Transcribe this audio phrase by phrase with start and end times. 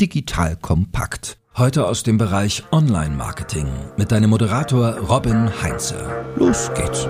[0.00, 1.38] Digital Kompakt.
[1.56, 6.26] Heute aus dem Bereich Online-Marketing mit deinem Moderator Robin Heinze.
[6.36, 7.08] Los geht's.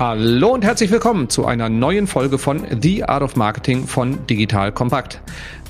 [0.00, 4.72] Hallo und herzlich willkommen zu einer neuen Folge von The Art of Marketing von Digital
[4.72, 5.20] Kompakt.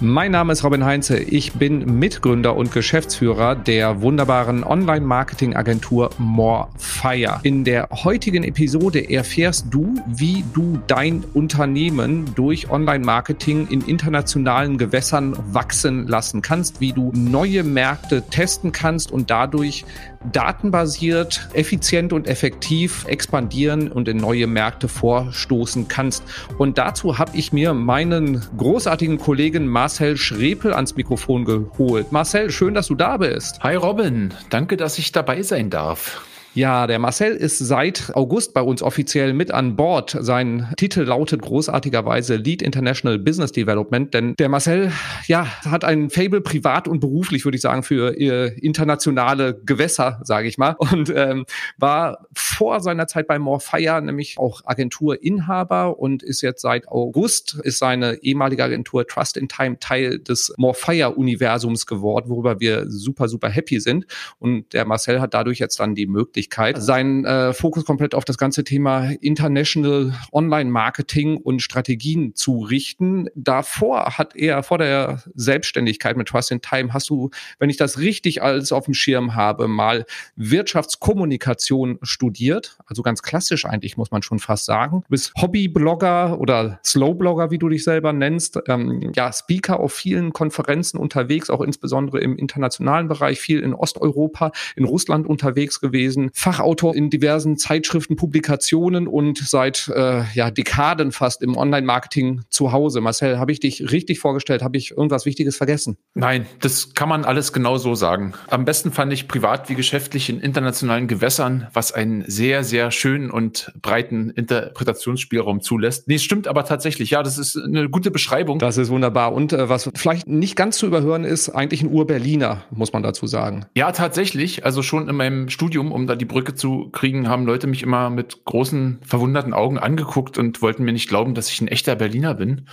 [0.00, 1.18] Mein Name ist Robin Heinze.
[1.18, 7.40] Ich bin Mitgründer und Geschäftsführer der wunderbaren Online-Marketing-Agentur Morefire.
[7.42, 15.36] In der heutigen Episode erfährst du, wie du dein Unternehmen durch Online-Marketing in internationalen Gewässern
[15.52, 19.84] wachsen lassen kannst, wie du neue Märkte testen kannst und dadurch
[20.32, 26.22] datenbasiert, effizient und effektiv expandieren und in neue Märkte vorstoßen kannst.
[26.58, 32.12] Und dazu habe ich mir meinen großartigen Kollegen Marcel Schrepel ans Mikrofon geholt.
[32.12, 33.58] Marcel, schön, dass du da bist.
[33.62, 36.27] Hi Robin, danke, dass ich dabei sein darf.
[36.58, 40.16] Ja, der Marcel ist seit August bei uns offiziell mit an Bord.
[40.18, 44.90] Sein Titel lautet großartigerweise Lead International Business Development, denn der Marcel,
[45.28, 50.58] ja, hat ein Fable privat und beruflich, würde ich sagen, für internationale Gewässer, sage ich
[50.58, 56.62] mal, und ähm, war vor seiner Zeit bei Morfire nämlich auch Agenturinhaber und ist jetzt
[56.62, 62.86] seit August, ist seine ehemalige Agentur Trust in Time Teil des Morfire-Universums geworden, worüber wir
[62.88, 64.06] super, super happy sind.
[64.40, 68.24] Und der Marcel hat dadurch jetzt dann die Möglichkeit, Möglichkeit, seinen äh, Fokus komplett auf
[68.24, 73.28] das ganze Thema International Online Marketing und Strategien zu richten.
[73.34, 77.98] Davor hat er, vor der Selbstständigkeit mit Trust in Time, hast du, wenn ich das
[77.98, 82.78] richtig alles auf dem Schirm habe, mal Wirtschaftskommunikation studiert.
[82.86, 85.02] Also ganz klassisch eigentlich, muss man schon fast sagen.
[85.02, 88.58] Du bist Hobbyblogger oder Slowblogger, wie du dich selber nennst.
[88.68, 94.52] Ähm, ja, Speaker auf vielen Konferenzen unterwegs, auch insbesondere im internationalen Bereich, viel in Osteuropa,
[94.76, 101.42] in Russland unterwegs gewesen, Fachautor in diversen Zeitschriften, Publikationen und seit äh, ja, Dekaden fast
[101.42, 103.00] im Online-Marketing zu Hause.
[103.00, 104.62] Marcel, habe ich dich richtig vorgestellt?
[104.62, 105.96] Habe ich irgendwas Wichtiges vergessen?
[106.14, 108.34] Nein, das kann man alles genau so sagen.
[108.46, 113.32] Am besten fand ich privat wie geschäftlich in internationalen Gewässern, was einen sehr, sehr schönen
[113.32, 116.06] und breiten Interpretationsspielraum zulässt.
[116.06, 117.10] Nee, stimmt aber tatsächlich.
[117.10, 118.60] Ja, das ist eine gute Beschreibung.
[118.60, 119.32] Das ist wunderbar.
[119.32, 123.26] Und äh, was vielleicht nicht ganz zu überhören ist, eigentlich ein Ur-Berliner, muss man dazu
[123.26, 123.66] sagen.
[123.74, 124.64] Ja, tatsächlich.
[124.64, 128.10] Also schon in meinem Studium, um da die Brücke zu kriegen, haben Leute mich immer
[128.10, 132.34] mit großen, verwunderten Augen angeguckt und wollten mir nicht glauben, dass ich ein echter Berliner
[132.34, 132.68] bin.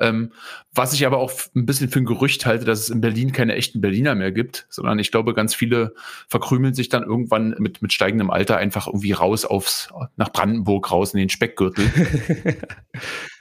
[0.00, 0.32] Ähm,
[0.74, 3.54] was ich aber auch ein bisschen für ein Gerücht halte, dass es in Berlin keine
[3.54, 5.94] echten Berliner mehr gibt, sondern ich glaube, ganz viele
[6.28, 11.12] verkrümeln sich dann irgendwann mit, mit steigendem Alter einfach irgendwie raus aufs, nach Brandenburg raus
[11.12, 11.84] in den Speckgürtel.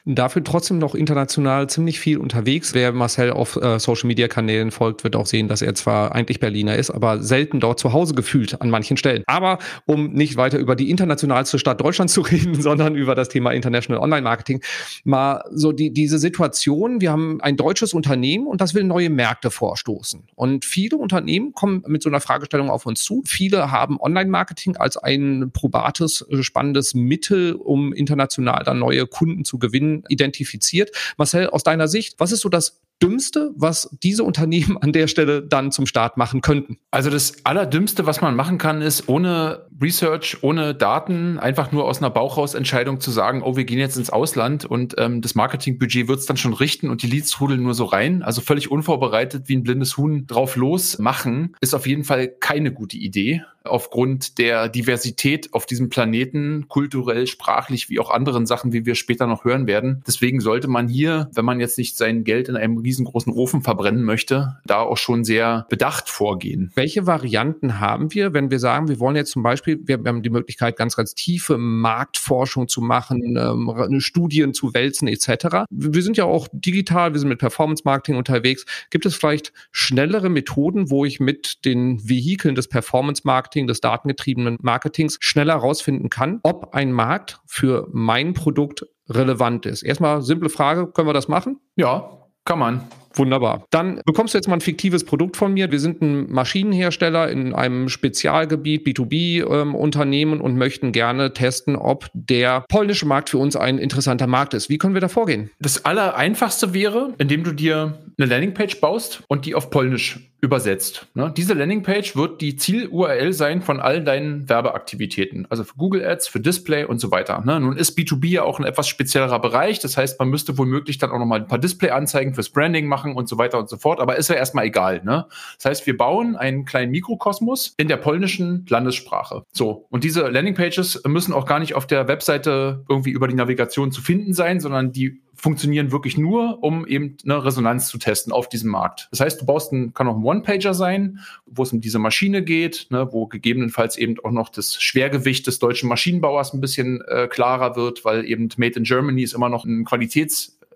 [0.05, 2.73] Dafür trotzdem noch international ziemlich viel unterwegs.
[2.73, 6.41] Wer Marcel auf äh, Social Media Kanälen folgt, wird auch sehen, dass er zwar eigentlich
[6.41, 9.23] Berliner ist, aber selten dort zu Hause gefühlt an manchen Stellen.
[9.27, 13.51] Aber um nicht weiter über die internationalste Stadt Deutschlands zu reden, sondern über das Thema
[13.51, 14.61] International Online Marketing,
[15.05, 16.99] mal so die, diese Situation.
[16.99, 20.23] Wir haben ein deutsches Unternehmen und das will neue Märkte vorstoßen.
[20.35, 23.23] Und viele Unternehmen kommen mit so einer Fragestellung auf uns zu.
[23.25, 29.59] Viele haben Online Marketing als ein probates, spannendes Mittel, um international dann neue Kunden zu
[29.59, 30.91] gewinnen identifiziert.
[31.17, 35.41] Marcel, aus deiner Sicht, was ist so das Dümmste, was diese Unternehmen an der Stelle
[35.41, 36.77] dann zum Start machen könnten?
[36.89, 41.97] Also das Allerdümmste, was man machen kann, ist ohne Research, ohne Daten, einfach nur aus
[41.97, 46.19] einer Bauchhausentscheidung zu sagen, oh, wir gehen jetzt ins Ausland und ähm, das Marketingbudget wird
[46.19, 48.23] es dann schon richten und die Leads rudeln nur so rein.
[48.23, 52.71] Also völlig unvorbereitet wie ein blindes Huhn drauf los machen, ist auf jeden Fall keine
[52.71, 58.85] gute Idee aufgrund der Diversität auf diesem Planeten, kulturell, sprachlich, wie auch anderen Sachen, wie
[58.85, 60.03] wir später noch hören werden.
[60.05, 64.03] Deswegen sollte man hier, wenn man jetzt nicht sein Geld in einem riesengroßen Ofen verbrennen
[64.03, 66.71] möchte, da auch schon sehr bedacht vorgehen.
[66.75, 70.29] Welche Varianten haben wir, wenn wir sagen, wir wollen jetzt zum Beispiel, wir haben die
[70.29, 75.65] Möglichkeit, ganz, ganz tiefe Marktforschung zu machen, ähm, Studien zu wälzen etc.
[75.69, 78.65] Wir sind ja auch digital, wir sind mit Performance Marketing unterwegs.
[78.89, 83.81] Gibt es vielleicht schnellere Methoden, wo ich mit den Vehikeln des Performance Marketing Marketing, des
[83.81, 89.83] datengetriebenen Marketings schneller herausfinden kann, ob ein Markt für mein Produkt relevant ist.
[89.83, 91.59] Erstmal simple Frage, können wir das machen?
[91.75, 92.87] Ja, kann man.
[93.15, 93.65] Wunderbar.
[93.69, 95.71] Dann bekommst du jetzt mal ein fiktives Produkt von mir.
[95.71, 102.65] Wir sind ein Maschinenhersteller in einem Spezialgebiet, B2B-Unternehmen ähm, und möchten gerne testen, ob der
[102.69, 104.69] polnische Markt für uns ein interessanter Markt ist.
[104.69, 105.49] Wie können wir da vorgehen?
[105.59, 111.07] Das Allereinfachste wäre, indem du dir eine Landingpage baust und die auf Polnisch übersetzt.
[111.13, 111.33] Ne?
[111.35, 116.41] Diese Landingpage wird die Ziel-URL sein von all deinen Werbeaktivitäten, also für Google Ads, für
[116.41, 117.41] Display und so weiter.
[117.45, 117.61] Ne?
[117.61, 121.11] Nun ist B2B ja auch ein etwas speziellerer Bereich, das heißt, man müsste womöglich dann
[121.11, 124.15] auch nochmal ein paar Display-Anzeigen fürs Branding machen und so weiter und so fort, aber
[124.15, 125.03] ist ja erstmal egal.
[125.03, 125.25] Ne?
[125.57, 129.43] Das heißt, wir bauen einen kleinen Mikrokosmos in der polnischen Landessprache.
[129.51, 133.91] So, und diese Landingpages müssen auch gar nicht auf der Webseite irgendwie über die Navigation
[133.91, 138.47] zu finden sein, sondern die funktionieren wirklich nur, um eben eine Resonanz zu testen auf
[138.47, 139.09] diesem Markt.
[139.11, 142.43] Das heißt, du baust einen, kann auch ein One-Pager sein, wo es um diese Maschine
[142.43, 147.27] geht, ne, wo gegebenenfalls eben auch noch das Schwergewicht des deutschen Maschinenbauers ein bisschen äh,
[147.27, 149.83] klarer wird, weil eben Made in Germany ist immer noch ein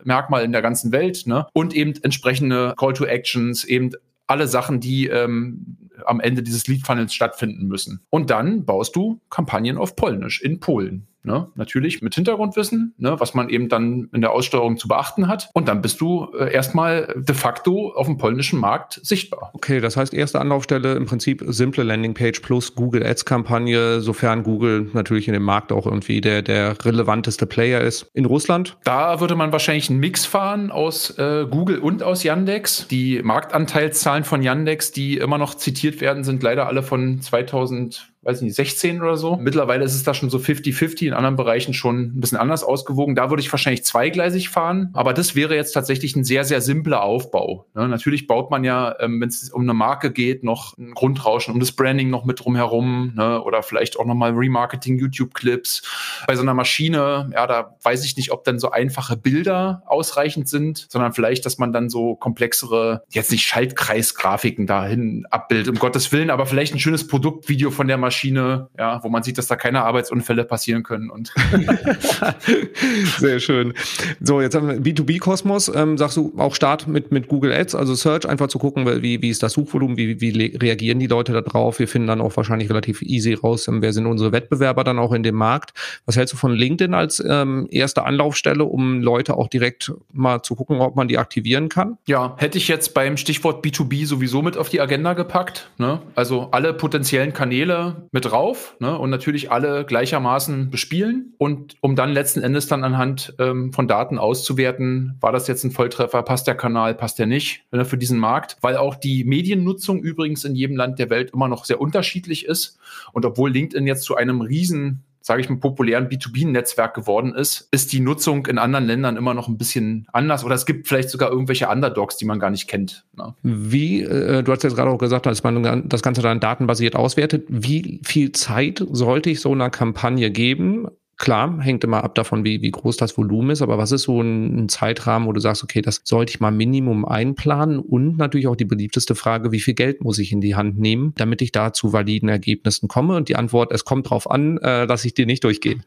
[0.08, 1.48] Qualitätsmerkmal in der ganzen Welt, ne?
[1.54, 3.92] Und eben entsprechende Call to Actions, eben
[4.26, 8.02] alle Sachen, die ähm, am Ende dieses Lead Funnels stattfinden müssen.
[8.10, 11.08] Und dann baust du Kampagnen auf Polnisch in Polen.
[11.28, 11.48] Ne?
[11.56, 13.20] Natürlich mit Hintergrundwissen, ne?
[13.20, 15.50] was man eben dann in der Aussteuerung zu beachten hat.
[15.54, 19.52] Und dann bist du äh, erstmal de facto auf dem polnischen Markt sichtbar.
[19.54, 25.28] Okay, das heißt, erste Anlaufstelle im Prinzip simple Landingpage plus Google Ads-Kampagne, sofern Google natürlich
[25.28, 28.10] in dem Markt auch irgendwie der, der relevanteste Player ist.
[28.14, 28.78] In Russland?
[28.86, 32.88] Da würde man wahrscheinlich einen Mix fahren aus äh, Google und aus Yandex.
[32.88, 38.42] Die Marktanteilszahlen von Yandex, die immer noch zitiert werden, sind leider alle von 2000 weiß
[38.42, 39.38] nicht, 16 oder so.
[39.38, 43.16] Mittlerweile ist es da schon so 50-50, in anderen Bereichen schon ein bisschen anders ausgewogen.
[43.16, 47.04] Da würde ich wahrscheinlich zweigleisig fahren, aber das wäre jetzt tatsächlich ein sehr, sehr simpler
[47.04, 47.68] Aufbau.
[47.74, 47.88] Ne?
[47.88, 51.62] Natürlich baut man ja, ähm, wenn es um eine Marke geht, noch ein Grundrauschen, um
[51.62, 53.42] das Branding noch mit drumherum ne?
[53.42, 55.84] oder vielleicht auch nochmal Remarketing, YouTube-Clips.
[56.28, 60.50] Bei so einer Maschine, ja, da weiß ich nicht, ob dann so einfache Bilder ausreichend
[60.50, 66.12] sind, sondern vielleicht, dass man dann so komplexere, jetzt nicht Schaltkreisgrafiken dahin abbildet, um Gottes
[66.12, 69.46] Willen, aber vielleicht ein schönes Produktvideo von der Maschine Maschine, ja, wo man sieht, dass
[69.46, 71.12] da keine Arbeitsunfälle passieren können.
[71.12, 71.32] Und
[73.20, 73.74] Sehr schön.
[74.20, 75.72] So, jetzt haben wir B2B-Kosmos.
[75.76, 79.22] Ähm, sagst du auch Start mit, mit Google Ads, also Search, einfach zu gucken, wie,
[79.22, 81.78] wie ist das Suchvolumen, wie, wie reagieren die Leute da drauf?
[81.78, 85.14] Wir finden dann auch wahrscheinlich relativ easy raus, ähm, wer sind unsere Wettbewerber dann auch
[85.14, 85.74] in dem Markt.
[86.08, 90.56] Was hältst du von LinkedIn als ähm, erste Anlaufstelle, um Leute auch direkt mal zu
[90.56, 91.98] gucken, ob man die aktivieren kann?
[92.08, 95.70] Ja, hätte ich jetzt beim Stichwort B2B sowieso mit auf die Agenda gepackt.
[95.78, 96.02] Ne?
[96.16, 98.98] Also alle potenziellen Kanäle mit drauf ne?
[98.98, 104.18] und natürlich alle gleichermaßen bespielen und um dann letzten Endes dann anhand ähm, von Daten
[104.18, 108.20] auszuwerten, war das jetzt ein Volltreffer, passt der Kanal, passt der nicht ne, für diesen
[108.20, 112.46] Markt, weil auch die Mediennutzung übrigens in jedem Land der Welt immer noch sehr unterschiedlich
[112.46, 112.78] ist
[113.14, 117.92] und obwohl LinkedIn jetzt zu einem riesen sage ich mal, populären B2B-Netzwerk geworden ist, ist
[117.92, 121.32] die Nutzung in anderen Ländern immer noch ein bisschen anders oder es gibt vielleicht sogar
[121.32, 123.06] irgendwelche Underdogs, die man gar nicht kennt.
[123.18, 123.36] Ne?
[123.44, 127.46] Wie, äh, du hast jetzt gerade auch gesagt, dass man das Ganze dann datenbasiert auswertet,
[127.50, 130.88] wie viel Zeit sollte ich so einer Kampagne geben,
[131.18, 134.22] Klar, hängt immer ab davon, wie, wie groß das Volumen ist, aber was ist so
[134.22, 138.48] ein, ein, Zeitrahmen, wo du sagst, okay, das sollte ich mal Minimum einplanen und natürlich
[138.48, 141.52] auch die beliebteste Frage, wie viel Geld muss ich in die Hand nehmen, damit ich
[141.52, 143.16] da zu validen Ergebnissen komme?
[143.16, 145.78] Und die Antwort, es kommt drauf an, äh, dass ich dir nicht durchgehe.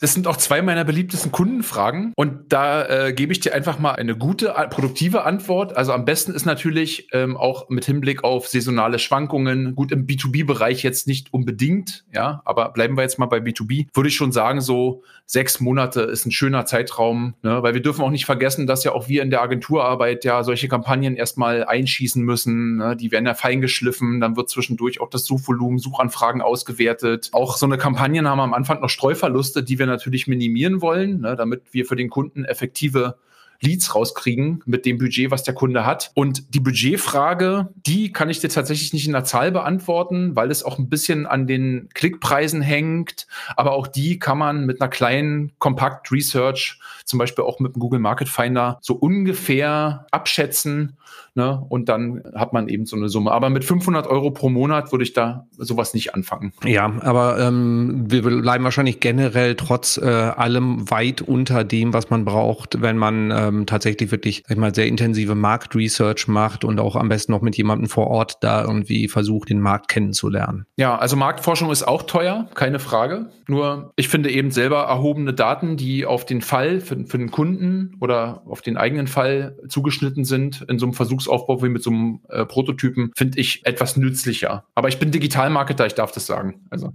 [0.00, 3.92] Das sind auch zwei meiner beliebtesten Kundenfragen und da äh, gebe ich dir einfach mal
[3.92, 5.76] eine gute, produktive Antwort.
[5.76, 10.82] Also am besten ist natürlich ähm, auch mit Hinblick auf saisonale Schwankungen, gut im B2B-Bereich
[10.82, 14.62] jetzt nicht unbedingt, ja, aber bleiben wir jetzt mal bei B2B, würde ich schon sagen,
[14.62, 14.77] so
[15.26, 17.62] sechs Monate ist ein schöner Zeitraum, ne?
[17.62, 20.68] weil wir dürfen auch nicht vergessen, dass ja auch wir in der Agenturarbeit ja solche
[20.68, 22.76] Kampagnen erstmal einschießen müssen.
[22.76, 22.96] Ne?
[22.96, 27.28] Die werden ja feingeschliffen, dann wird zwischendurch auch das Suchvolumen, Suchanfragen ausgewertet.
[27.32, 31.36] Auch so eine Kampagnen haben am Anfang noch Streuverluste, die wir natürlich minimieren wollen, ne?
[31.36, 33.16] damit wir für den Kunden effektive
[33.60, 36.10] Leads rauskriegen mit dem Budget, was der Kunde hat.
[36.14, 40.62] Und die Budgetfrage, die kann ich dir tatsächlich nicht in der Zahl beantworten, weil es
[40.62, 43.26] auch ein bisschen an den Klickpreisen hängt.
[43.56, 47.80] Aber auch die kann man mit einer kleinen Kompakt Research, zum Beispiel auch mit dem
[47.80, 50.96] Google Market Finder, so ungefähr abschätzen.
[51.34, 51.64] Ne?
[51.68, 53.30] Und dann hat man eben so eine Summe.
[53.30, 56.52] Aber mit 500 Euro pro Monat würde ich da sowas nicht anfangen.
[56.64, 62.24] Ja, aber ähm, wir bleiben wahrscheinlich generell trotz äh, allem weit unter dem, was man
[62.24, 66.78] braucht, wenn man äh, ähm, tatsächlich wirklich, sag ich mal, sehr intensive Marktresearch macht und
[66.78, 70.66] auch am besten noch mit jemandem vor Ort da irgendwie versucht, den Markt kennenzulernen.
[70.76, 73.30] Ja, also Marktforschung ist auch teuer, keine Frage.
[73.46, 77.96] Nur ich finde eben selber erhobene Daten, die auf den Fall für, für den Kunden
[78.00, 82.20] oder auf den eigenen Fall zugeschnitten sind, in so einem Versuchsaufbau wie mit so einem
[82.28, 84.64] äh, Prototypen, finde ich etwas nützlicher.
[84.74, 86.66] Aber ich bin Digitalmarketer, ich darf das sagen.
[86.70, 86.92] Also.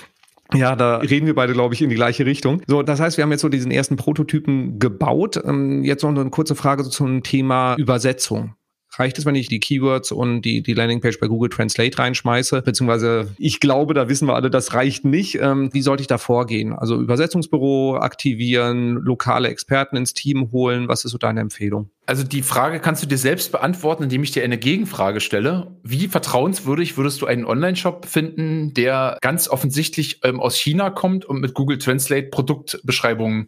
[0.53, 2.62] Ja, da reden wir beide, glaube ich, in die gleiche Richtung.
[2.68, 5.39] So, das heißt, wir haben jetzt so diesen ersten Prototypen gebaut.
[5.44, 8.56] Ähm, jetzt noch eine kurze Frage zum Thema Übersetzung
[9.00, 12.62] Reicht es, wenn ich die Keywords und die, die Landingpage bei Google Translate reinschmeiße?
[12.63, 15.36] Beziehungsweise ich glaube, da wissen wir alle, das reicht nicht.
[15.36, 16.74] Ähm, wie sollte ich da vorgehen?
[16.74, 20.89] Also Übersetzungsbüro aktivieren, lokale Experten ins Team holen.
[20.89, 21.89] Was ist so deine Empfehlung?
[22.06, 25.77] Also die Frage kannst du dir selbst beantworten, indem ich dir eine Gegenfrage stelle.
[25.84, 31.39] Wie vertrauenswürdig würdest du einen Online-Shop finden, der ganz offensichtlich ähm, aus China kommt und
[31.39, 33.48] mit Google Translate Produktbeschreibungen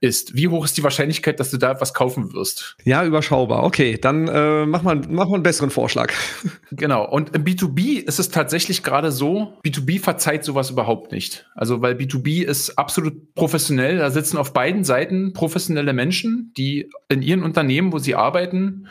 [0.00, 0.36] ist.
[0.36, 2.76] Wie hoch ist die Wahrscheinlichkeit, dass du da etwas kaufen wirst?
[2.84, 3.64] Ja, überschaubar.
[3.64, 6.12] Okay, dann äh, mach, mal, mach mal einen besseren Vorschlag.
[6.70, 7.08] Genau.
[7.08, 11.46] Und im B2B ist es tatsächlich gerade so, B2B verzeiht sowas überhaupt nicht.
[11.54, 13.96] Also, weil B2B ist absolut professionell.
[13.96, 18.86] Da sitzen auf beiden Seiten professionelle Menschen, die in ihren Unternehmen, wo sie arbeiten,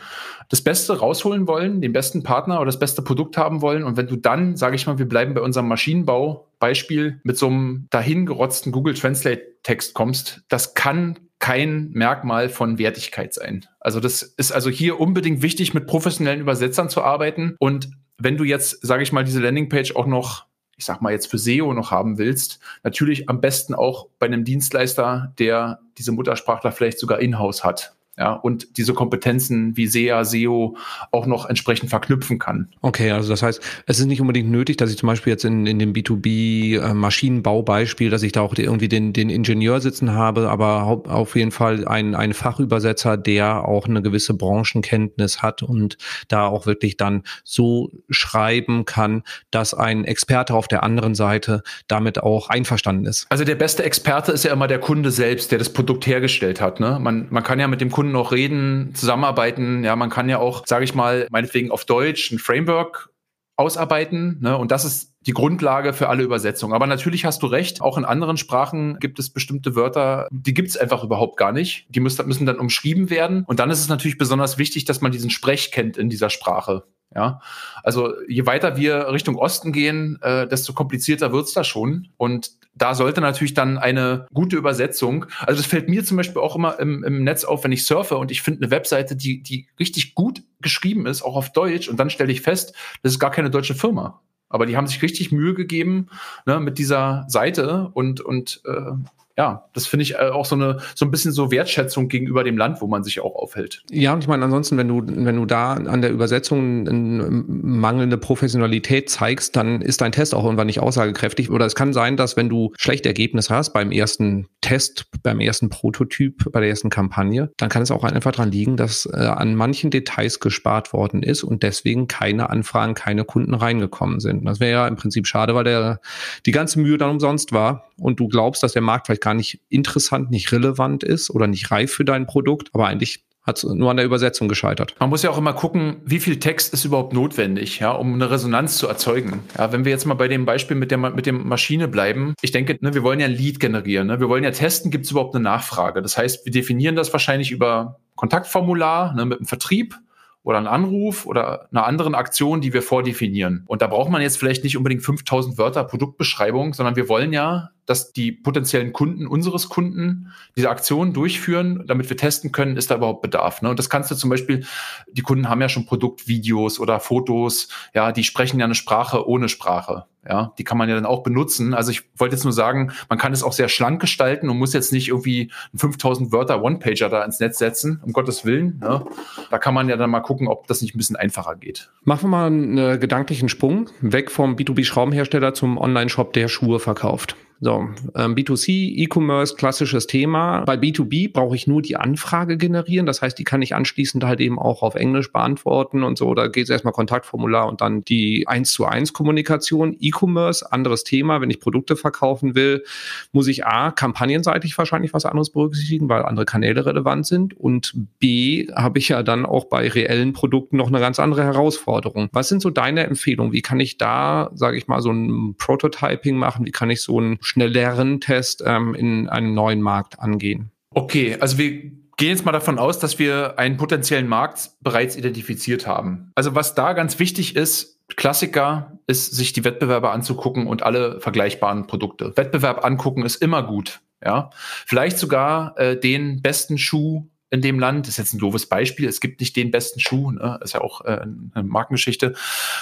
[0.48, 3.84] das Beste rausholen wollen, den besten Partner oder das beste Produkt haben wollen.
[3.84, 7.86] Und wenn du dann, sage ich mal, wir bleiben bei unserem Maschinenbau-Beispiel, mit so einem
[7.90, 13.66] dahingerotzten Google Translate-Text kommst, das kann kein Merkmal von Wertigkeit sein.
[13.78, 17.54] Also das ist also hier unbedingt wichtig, mit professionellen Übersetzern zu arbeiten.
[17.58, 21.26] Und wenn du jetzt, sage ich mal, diese Landingpage auch noch ich sag mal jetzt
[21.26, 26.70] für SEO noch haben willst, natürlich am besten auch bei einem Dienstleister, der diese Muttersprachler
[26.70, 30.76] vielleicht sogar in-house hat ja, und diese Kompetenzen wie SEA, SEO
[31.12, 32.70] auch noch entsprechend verknüpfen kann.
[32.80, 35.64] Okay, also das heißt, es ist nicht unbedingt nötig, dass ich zum Beispiel jetzt in,
[35.66, 41.04] in dem B2B-Maschinenbaubeispiel, äh, dass ich da auch irgendwie den, den Ingenieur sitzen habe, aber
[41.08, 45.96] auf jeden Fall ein, ein Fachübersetzer, der auch eine gewisse Branchenkenntnis hat und
[46.26, 52.20] da auch wirklich dann so schreiben kann, dass ein Experte auf der anderen Seite damit
[52.22, 53.26] auch einverstanden ist.
[53.30, 56.80] Also der beste Experte ist ja immer der Kunde selbst, der das Produkt hergestellt hat.
[56.80, 56.98] Ne?
[57.00, 59.84] Man, man kann ja mit dem Kunden Kunden noch reden, zusammenarbeiten.
[59.84, 63.10] Ja, man kann ja auch, sage ich mal, meinetwegen auf Deutsch ein Framework
[63.56, 64.38] ausarbeiten.
[64.40, 64.56] Ne?
[64.56, 66.72] Und das ist die Grundlage für alle Übersetzungen.
[66.72, 70.68] Aber natürlich hast du recht, auch in anderen Sprachen gibt es bestimmte Wörter, die gibt
[70.68, 71.86] es einfach überhaupt gar nicht.
[71.90, 73.44] Die müssen, müssen dann umschrieben werden.
[73.46, 76.84] Und dann ist es natürlich besonders wichtig, dass man diesen Sprech kennt in dieser Sprache.
[77.14, 77.40] Ja,
[77.82, 82.08] also je weiter wir Richtung Osten gehen, äh, desto komplizierter wird's da schon.
[82.18, 86.54] Und da sollte natürlich dann eine gute Übersetzung, also das fällt mir zum Beispiel auch
[86.54, 89.68] immer im, im Netz auf, wenn ich surfe und ich finde eine Webseite, die, die
[89.80, 93.30] richtig gut geschrieben ist, auch auf Deutsch, und dann stelle ich fest, das ist gar
[93.30, 94.20] keine deutsche Firma.
[94.50, 96.08] Aber die haben sich richtig Mühe gegeben
[96.46, 98.92] ne, mit dieser Seite und, und äh,
[99.38, 102.58] ja, das finde ich äh, auch so eine so ein bisschen so Wertschätzung gegenüber dem
[102.58, 103.84] Land, wo man sich auch aufhält.
[103.88, 109.08] Ja, und ich meine, ansonsten, wenn du, wenn du da an der Übersetzung mangelnde Professionalität
[109.08, 111.50] zeigst, dann ist dein Test auch irgendwann nicht aussagekräftig.
[111.50, 115.68] Oder es kann sein, dass wenn du schlechte Ergebnisse hast beim ersten Test, beim ersten
[115.68, 119.54] Prototyp, bei der ersten Kampagne, dann kann es auch einfach daran liegen, dass äh, an
[119.54, 124.44] manchen Details gespart worden ist und deswegen keine Anfragen, keine Kunden reingekommen sind.
[124.44, 126.00] Das wäre ja im Prinzip schade, weil der
[126.44, 129.60] die ganze Mühe dann umsonst war und du glaubst, dass der Markt vielleicht gar nicht
[129.68, 133.98] interessant, nicht relevant ist oder nicht reif für dein Produkt, aber eigentlich hat nur an
[133.98, 134.94] der Übersetzung gescheitert.
[135.00, 138.30] Man muss ja auch immer gucken, wie viel Text ist überhaupt notwendig, ja, um eine
[138.30, 139.40] Resonanz zu erzeugen.
[139.58, 142.52] Ja, wenn wir jetzt mal bei dem Beispiel mit der mit dem Maschine bleiben, ich
[142.52, 144.18] denke, ne, wir wollen ja ein Lead generieren, ne?
[144.18, 146.00] wir wollen ja testen, gibt es überhaupt eine Nachfrage.
[146.00, 149.94] Das heißt, wir definieren das wahrscheinlich über Kontaktformular ne, mit dem Vertrieb
[150.42, 153.64] oder einen Anruf oder einer anderen Aktion, die wir vordefinieren.
[153.66, 157.70] Und da braucht man jetzt vielleicht nicht unbedingt 5000 Wörter Produktbeschreibung, sondern wir wollen ja
[157.88, 162.96] dass die potenziellen Kunden unseres Kunden diese Aktionen durchführen, damit wir testen können, ist da
[162.96, 163.62] überhaupt Bedarf.
[163.62, 163.70] Ne?
[163.70, 164.66] Und das kannst du zum Beispiel,
[165.10, 169.48] die Kunden haben ja schon Produktvideos oder Fotos, ja, die sprechen ja eine Sprache ohne
[169.48, 170.04] Sprache.
[170.28, 171.72] Ja, die kann man ja dann auch benutzen.
[171.72, 174.74] Also ich wollte jetzt nur sagen, man kann es auch sehr schlank gestalten und muss
[174.74, 178.78] jetzt nicht irgendwie einen 5000 Wörter One-Pager da ins Netz setzen, um Gottes Willen.
[178.80, 179.06] Ne?
[179.50, 181.90] Da kann man ja dann mal gucken, ob das nicht ein bisschen einfacher geht.
[182.04, 187.34] Machen wir mal einen gedanklichen Sprung weg vom B2B-Schraubenhersteller zum Online-Shop, der Schuhe verkauft.
[187.60, 190.60] So, ähm, B2C, E-Commerce, klassisches Thema.
[190.64, 193.04] Bei B2B brauche ich nur die Anfrage generieren.
[193.04, 196.34] Das heißt, die kann ich anschließend halt eben auch auf Englisch beantworten und so.
[196.34, 199.96] Da geht es erstmal Kontaktformular und dann die 1 zu 1 Kommunikation.
[199.98, 201.40] E-Commerce, anderes Thema.
[201.40, 202.84] Wenn ich Produkte verkaufen will,
[203.32, 207.58] muss ich A, kampagnenseitig wahrscheinlich was anderes berücksichtigen, weil andere Kanäle relevant sind.
[207.58, 212.28] Und B, habe ich ja dann auch bei reellen Produkten noch eine ganz andere Herausforderung.
[212.32, 213.52] Was sind so deine Empfehlungen?
[213.52, 216.64] Wie kann ich da, sage ich mal, so ein Prototyping machen?
[216.64, 220.70] Wie kann ich so ein schnelleren Test ähm, in einem neuen Markt angehen.
[220.94, 221.70] Okay, also wir
[222.16, 226.30] gehen jetzt mal davon aus, dass wir einen potenziellen Markt bereits identifiziert haben.
[226.34, 231.86] Also was da ganz wichtig ist, Klassiker ist, sich die Wettbewerber anzugucken und alle vergleichbaren
[231.86, 232.36] Produkte.
[232.36, 234.00] Wettbewerb angucken ist immer gut.
[234.24, 234.50] Ja,
[234.84, 238.06] vielleicht sogar äh, den besten Schuh in dem Land.
[238.06, 239.08] Das ist jetzt ein doofes Beispiel.
[239.08, 240.58] Es gibt nicht den besten Schuh, ne?
[240.62, 241.20] ist ja auch äh,
[241.54, 242.34] eine Markengeschichte.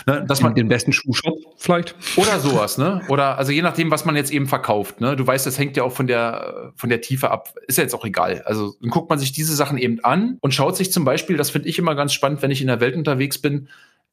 [0.07, 0.25] Ne?
[0.27, 1.95] Dass man den besten Schuhshop vielleicht.
[2.17, 3.03] Oder sowas, ne?
[3.09, 5.01] Oder also je nachdem, was man jetzt eben verkauft.
[5.01, 5.17] Ne?
[5.17, 7.55] Du weißt, das hängt ja auch von der von der Tiefe ab.
[7.67, 8.43] Ist ja jetzt auch egal.
[8.45, 11.51] Also dann guckt man sich diese Sachen eben an und schaut sich zum Beispiel, das
[11.51, 13.69] finde ich immer ganz spannend, wenn ich in der Welt unterwegs bin,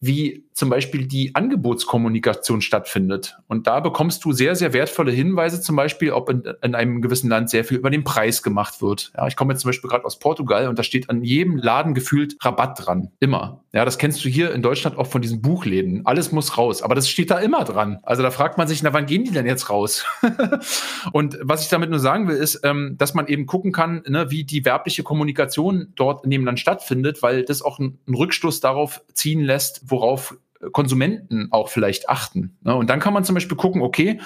[0.05, 3.37] wie zum Beispiel die Angebotskommunikation stattfindet.
[3.47, 7.29] Und da bekommst du sehr, sehr wertvolle Hinweise, zum Beispiel, ob in, in einem gewissen
[7.29, 9.13] Land sehr viel über den Preis gemacht wird.
[9.15, 11.93] Ja, ich komme jetzt zum Beispiel gerade aus Portugal und da steht an jedem Laden
[11.93, 13.11] gefühlt Rabatt dran.
[13.19, 13.63] Immer.
[13.71, 16.05] Ja, das kennst du hier in Deutschland auch von diesen Buchläden.
[16.05, 16.81] Alles muss raus.
[16.81, 17.99] Aber das steht da immer dran.
[18.03, 20.05] Also da fragt man sich, na, wann gehen die denn jetzt raus?
[21.13, 24.29] und was ich damit nur sagen will, ist, ähm, dass man eben gucken kann, ne,
[24.29, 29.01] wie die werbliche Kommunikation dort in dem Land stattfindet, weil das auch einen Rückschluss darauf
[29.13, 30.35] ziehen lässt, worauf
[30.71, 32.57] Konsumenten auch vielleicht achten.
[32.61, 32.75] Ne?
[32.75, 34.19] Und dann kann man zum Beispiel gucken, okay,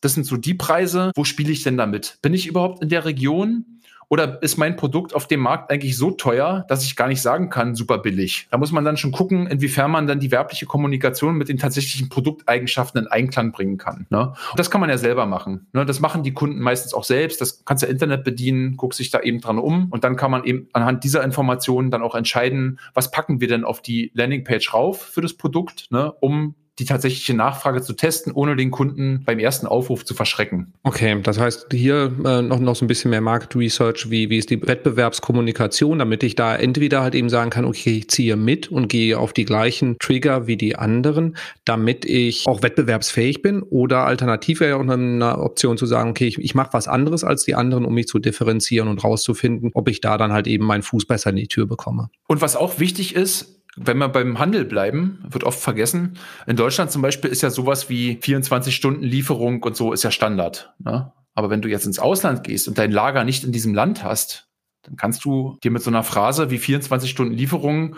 [0.00, 2.18] das sind so die Preise, wo spiele ich denn damit?
[2.22, 3.75] Bin ich überhaupt in der Region?
[4.08, 7.50] Oder ist mein Produkt auf dem Markt eigentlich so teuer, dass ich gar nicht sagen
[7.50, 8.46] kann, super billig?
[8.50, 12.08] Da muss man dann schon gucken, inwiefern man dann die werbliche Kommunikation mit den tatsächlichen
[12.08, 14.06] Produkteigenschaften in Einklang bringen kann.
[14.10, 14.32] Ne?
[14.56, 15.66] das kann man ja selber machen.
[15.72, 15.84] Ne?
[15.84, 17.40] Das machen die Kunden meistens auch selbst.
[17.40, 20.44] Das kannst du Internet bedienen, guckst sich da eben dran um und dann kann man
[20.44, 25.00] eben anhand dieser Informationen dann auch entscheiden, was packen wir denn auf die Landingpage rauf
[25.02, 26.12] für das Produkt, ne?
[26.20, 30.74] um die tatsächliche Nachfrage zu testen, ohne den Kunden beim ersten Aufruf zu verschrecken.
[30.82, 34.38] Okay, das heißt hier äh, noch, noch so ein bisschen mehr Market Research, wie, wie
[34.38, 38.70] ist die Wettbewerbskommunikation, damit ich da entweder halt eben sagen kann, okay, ich ziehe mit
[38.70, 44.04] und gehe auf die gleichen Trigger wie die anderen, damit ich auch wettbewerbsfähig bin oder
[44.04, 47.54] alternativ wäre auch eine Option zu sagen, okay, ich, ich mache was anderes als die
[47.54, 51.06] anderen, um mich zu differenzieren und rauszufinden, ob ich da dann halt eben meinen Fuß
[51.06, 52.10] besser in die Tür bekomme.
[52.26, 56.18] Und was auch wichtig ist, wenn wir beim Handel bleiben, wird oft vergessen.
[56.46, 60.10] In Deutschland zum Beispiel ist ja sowas wie 24 Stunden Lieferung und so ist ja
[60.10, 60.74] Standard.
[60.78, 61.12] Ne?
[61.34, 64.45] Aber wenn du jetzt ins Ausland gehst und dein Lager nicht in diesem Land hast,
[64.86, 67.96] dann kannst du dir mit so einer Phrase wie 24 Stunden Lieferung,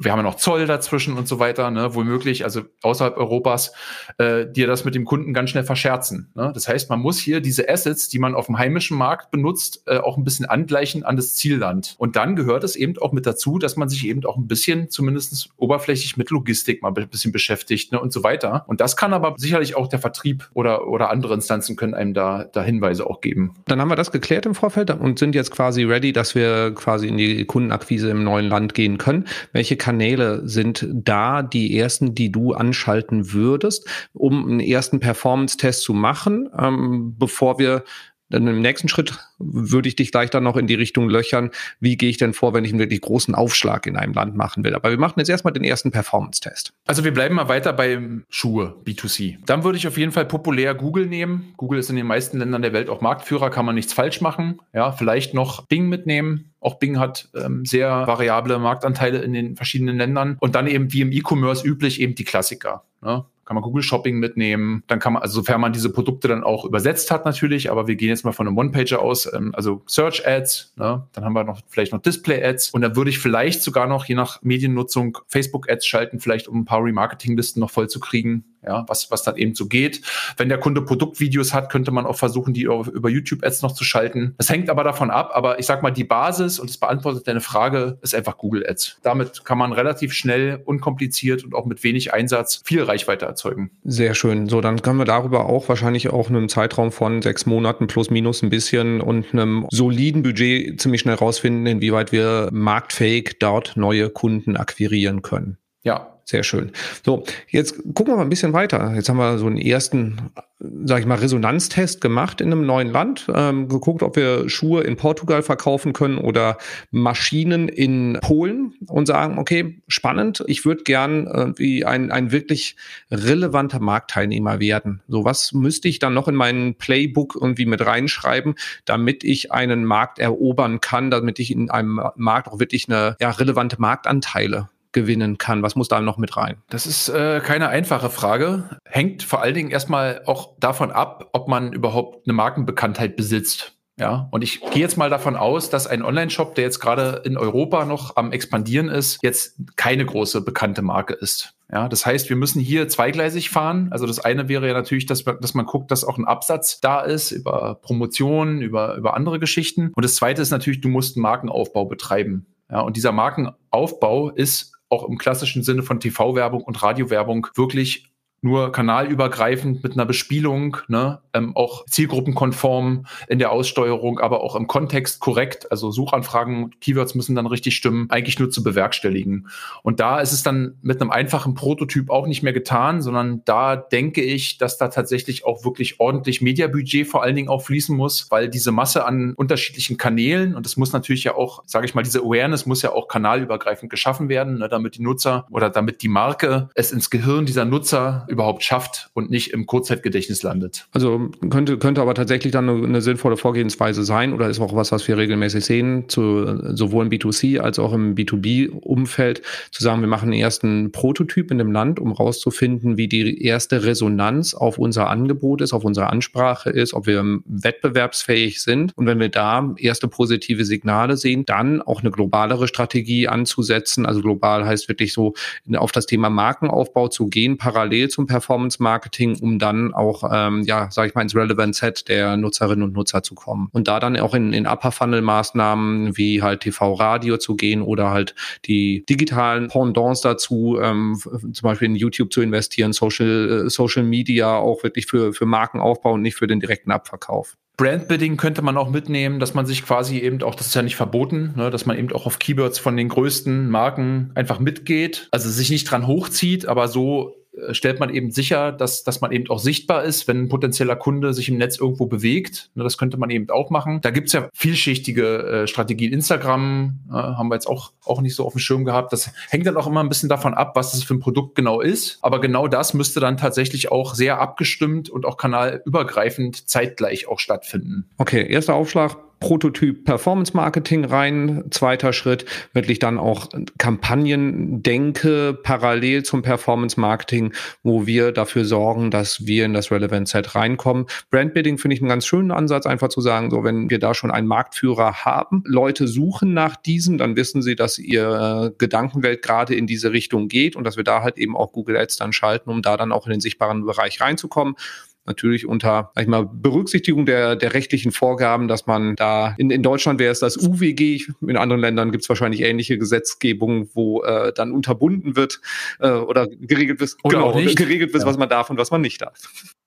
[0.00, 3.72] wir haben ja noch Zoll dazwischen und so weiter, ne, womöglich, also außerhalb Europas,
[4.18, 6.30] äh, dir das mit dem Kunden ganz schnell verscherzen.
[6.34, 6.50] Ne?
[6.54, 9.98] Das heißt, man muss hier diese Assets, die man auf dem heimischen Markt benutzt, äh,
[9.98, 11.94] auch ein bisschen angleichen an das Zielland.
[11.98, 14.90] Und dann gehört es eben auch mit dazu, dass man sich eben auch ein bisschen,
[14.90, 18.64] zumindest oberflächlich mit Logistik mal ein bisschen beschäftigt ne, und so weiter.
[18.66, 22.44] Und das kann aber sicherlich auch der Vertrieb oder, oder andere Instanzen können einem da,
[22.44, 23.54] da Hinweise auch geben.
[23.66, 27.08] Dann haben wir das geklärt im Vorfeld und sind jetzt quasi ready, dass wir quasi
[27.08, 29.26] in die Kundenakquise im neuen Land gehen können.
[29.52, 35.94] Welche Kanäle sind da die ersten, die du anschalten würdest, um einen ersten Performance-Test zu
[35.94, 37.84] machen, ähm, bevor wir
[38.28, 41.96] dann im nächsten Schritt würde ich dich gleich dann noch in die Richtung löchern, wie
[41.96, 44.74] gehe ich denn vor, wenn ich einen wirklich großen Aufschlag in einem Land machen will.
[44.74, 46.72] Aber wir machen jetzt erstmal den ersten Performance-Test.
[46.86, 49.36] Also wir bleiben mal weiter bei Schuhe, B2C.
[49.46, 51.52] Dann würde ich auf jeden Fall populär Google nehmen.
[51.56, 54.60] Google ist in den meisten Ländern der Welt auch Marktführer, kann man nichts falsch machen.
[54.72, 56.52] Ja, vielleicht noch Bing mitnehmen.
[56.60, 60.36] Auch Bing hat ähm, sehr variable Marktanteile in den verschiedenen Ländern.
[60.40, 62.82] Und dann eben wie im E-Commerce üblich eben die Klassiker.
[63.02, 63.24] Ne?
[63.46, 64.82] Kann man Google Shopping mitnehmen.
[64.88, 67.94] Dann kann man, also sofern man diese Produkte dann auch übersetzt hat natürlich, aber wir
[67.94, 71.06] gehen jetzt mal von einem One-Pager aus, ähm, also Search Ads, ne?
[71.12, 74.04] dann haben wir noch vielleicht noch Display Ads und dann würde ich vielleicht sogar noch,
[74.04, 78.44] je nach Mediennutzung, Facebook Ads schalten, vielleicht um ein paar Remarketing-Listen noch voll zu kriegen
[78.66, 80.02] ja, was, was dann eben so geht.
[80.36, 84.34] Wenn der Kunde Produktvideos hat, könnte man auch versuchen, die über YouTube-Ads noch zu schalten.
[84.38, 87.40] Das hängt aber davon ab, aber ich sag mal, die Basis, und es beantwortet deine
[87.40, 88.98] Frage, ist einfach Google Ads.
[89.02, 93.70] Damit kann man relativ schnell, unkompliziert und auch mit wenig Einsatz viel Reichweite erzeugen.
[93.84, 94.48] Sehr schön.
[94.48, 98.42] So, dann können wir darüber auch wahrscheinlich auch einen Zeitraum von sechs Monaten plus minus
[98.42, 104.56] ein bisschen und einem soliden Budget ziemlich schnell rausfinden, inwieweit wir marktfähig dort neue Kunden
[104.56, 105.58] akquirieren können.
[105.82, 106.72] Ja, sehr schön.
[107.04, 108.92] So, jetzt gucken wir mal ein bisschen weiter.
[108.96, 113.30] Jetzt haben wir so einen ersten, sage ich mal, Resonanztest gemacht in einem neuen Land,
[113.32, 116.58] ähm, geguckt, ob wir Schuhe in Portugal verkaufen können oder
[116.90, 122.74] Maschinen in Polen und sagen, okay, spannend, ich würde gern irgendwie ein, ein wirklich
[123.08, 125.02] relevanter Marktteilnehmer werden.
[125.06, 129.84] So, was müsste ich dann noch in meinen Playbook irgendwie mit reinschreiben, damit ich einen
[129.84, 135.36] Markt erobern kann, damit ich in einem Markt auch wirklich eine ja, relevante Marktanteile gewinnen
[135.36, 135.62] kann?
[135.62, 136.56] Was muss da noch mit rein?
[136.70, 138.78] Das ist äh, keine einfache Frage.
[138.84, 143.74] Hängt vor allen Dingen erstmal auch davon ab, ob man überhaupt eine Markenbekanntheit besitzt.
[143.98, 147.38] Ja, und ich gehe jetzt mal davon aus, dass ein Online-Shop, der jetzt gerade in
[147.38, 151.54] Europa noch am expandieren ist, jetzt keine große bekannte Marke ist.
[151.70, 153.88] Ja, das heißt, wir müssen hier zweigleisig fahren.
[153.90, 156.80] Also das eine wäre ja natürlich, dass man, dass man guckt, dass auch ein Absatz
[156.80, 159.92] da ist über Promotionen, über, über andere Geschichten.
[159.94, 162.46] Und das zweite ist natürlich, du musst einen Markenaufbau betreiben.
[162.70, 168.12] Ja, und dieser Markenaufbau ist auch im klassischen Sinne von TV-Werbung und Radiowerbung wirklich
[168.46, 174.66] nur kanalübergreifend mit einer Bespielung, ne, ähm, auch zielgruppenkonform in der Aussteuerung, aber auch im
[174.66, 175.70] Kontext korrekt.
[175.70, 179.48] Also Suchanfragen, Keywords müssen dann richtig stimmen, eigentlich nur zu bewerkstelligen.
[179.82, 183.76] Und da ist es dann mit einem einfachen Prototyp auch nicht mehr getan, sondern da
[183.76, 188.30] denke ich, dass da tatsächlich auch wirklich ordentlich Mediabudget vor allen Dingen auch fließen muss,
[188.30, 192.02] weil diese Masse an unterschiedlichen Kanälen und es muss natürlich ja auch, sage ich mal,
[192.02, 196.08] diese Awareness muss ja auch kanalübergreifend geschaffen werden, ne, damit die Nutzer oder damit die
[196.08, 200.86] Marke es ins Gehirn dieser Nutzer überhaupt schafft und nicht im Kurzzeitgedächtnis landet.
[200.92, 204.92] Also könnte, könnte aber tatsächlich dann eine, eine sinnvolle Vorgehensweise sein oder ist auch was,
[204.92, 210.08] was wir regelmäßig sehen, zu, sowohl im B2C als auch im B2B-Umfeld, zu sagen, wir
[210.08, 215.08] machen einen ersten Prototyp in dem Land, um rauszufinden, wie die erste Resonanz auf unser
[215.08, 218.92] Angebot ist, auf unsere Ansprache ist, ob wir wettbewerbsfähig sind.
[218.96, 224.04] Und wenn wir da erste positive Signale sehen, dann auch eine globalere Strategie anzusetzen.
[224.04, 225.32] Also global heißt wirklich so
[225.76, 230.90] auf das Thema Markenaufbau zu gehen, parallel zum Performance Marketing, um dann auch, ähm, ja,
[230.90, 233.68] sage ich mal, ins Relevant Set der Nutzerinnen und Nutzer zu kommen.
[233.72, 237.82] Und da dann auch in, in Upper Funnel Maßnahmen wie halt TV, Radio zu gehen
[237.82, 243.70] oder halt die digitalen Pendants dazu, ähm, zum Beispiel in YouTube zu investieren, Social, äh,
[243.70, 247.54] Social Media auch wirklich für, für Markenaufbau und nicht für den direkten Abverkauf.
[247.76, 250.96] Brandbidding könnte man auch mitnehmen, dass man sich quasi eben auch, das ist ja nicht
[250.96, 255.50] verboten, ne, dass man eben auch auf Keywords von den größten Marken einfach mitgeht, also
[255.50, 257.34] sich nicht dran hochzieht, aber so
[257.70, 261.32] stellt man eben sicher, dass, dass man eben auch sichtbar ist, wenn ein potenzieller Kunde
[261.34, 262.70] sich im Netz irgendwo bewegt.
[262.74, 264.00] Ne, das könnte man eben auch machen.
[264.02, 266.12] Da gibt's ja vielschichtige äh, Strategien.
[266.12, 269.12] Instagram äh, haben wir jetzt auch, auch nicht so auf dem Schirm gehabt.
[269.12, 271.80] Das hängt dann auch immer ein bisschen davon ab, was das für ein Produkt genau
[271.80, 272.18] ist.
[272.22, 278.08] Aber genau das müsste dann tatsächlich auch sehr abgestimmt und auch kanalübergreifend zeitgleich auch stattfinden.
[278.18, 281.64] Okay, erster Aufschlag Prototyp Performance Marketing rein.
[281.70, 289.10] Zweiter Schritt wirklich dann auch Kampagnen denke parallel zum Performance Marketing, wo wir dafür sorgen,
[289.10, 291.06] dass wir in das Relevant Set reinkommen.
[291.30, 294.30] Brandbuilding finde ich einen ganz schönen Ansatz, einfach zu sagen, so wenn wir da schon
[294.30, 299.86] einen Marktführer haben, Leute suchen nach diesem, dann wissen sie, dass ihr Gedankenwelt gerade in
[299.86, 302.82] diese Richtung geht und dass wir da halt eben auch Google Ads dann schalten, um
[302.82, 304.76] da dann auch in den sichtbaren Bereich reinzukommen
[305.26, 309.82] natürlich unter, sag ich mal, Berücksichtigung der, der rechtlichen Vorgaben, dass man da, in, in
[309.82, 314.52] Deutschland wäre es das UWG, in anderen Ländern gibt es wahrscheinlich ähnliche Gesetzgebungen, wo äh,
[314.54, 315.60] dann unterbunden wird
[316.00, 318.28] äh, oder geregelt wird, genau, geregelt wird, ja.
[318.28, 319.38] was man darf und was man nicht darf.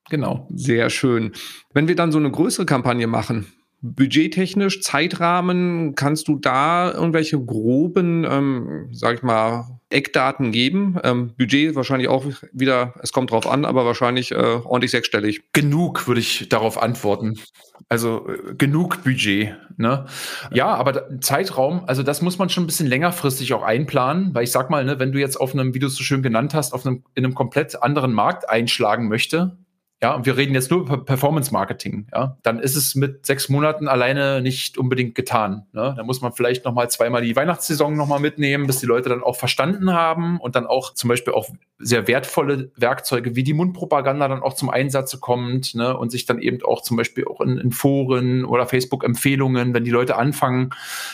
[0.10, 0.48] Genau.
[0.54, 1.34] Sehr schön.
[1.74, 3.46] Wenn wir dann so eine größere Kampagne machen,
[3.82, 10.98] budgettechnisch, Zeitrahmen, kannst du da irgendwelche groben, ähm, sag ich mal, Eckdaten geben?
[11.04, 15.42] Ähm, Budget wahrscheinlich auch wieder, es kommt drauf an, aber wahrscheinlich äh, ordentlich sechsstellig.
[15.54, 17.40] Genug würde ich darauf antworten.
[17.88, 19.56] Also äh, genug Budget.
[19.78, 20.06] Ne?
[20.52, 24.52] Ja, aber Zeitraum, also das muss man schon ein bisschen längerfristig auch einplanen, weil ich
[24.52, 26.74] sag mal, ne, wenn du jetzt auf einem, wie du es so schön genannt hast,
[26.74, 29.58] auf einem, in einem komplett anderen Markt einschlagen möchte,
[30.02, 33.50] ja, und wir reden jetzt nur über Performance Marketing, ja, dann ist es mit sechs
[33.50, 35.66] Monaten alleine nicht unbedingt getan.
[35.74, 35.94] Ne?
[35.98, 39.36] Da muss man vielleicht nochmal zweimal die Weihnachtssaison nochmal mitnehmen, bis die Leute dann auch
[39.36, 44.42] verstanden haben und dann auch zum Beispiel auch sehr wertvolle Werkzeuge wie die Mundpropaganda dann
[44.42, 45.98] auch zum Einsatz kommt ne?
[45.98, 49.92] und sich dann eben auch zum Beispiel auch in, in Foren oder Facebook-Empfehlungen, wenn die
[49.92, 50.70] Leute anfangen,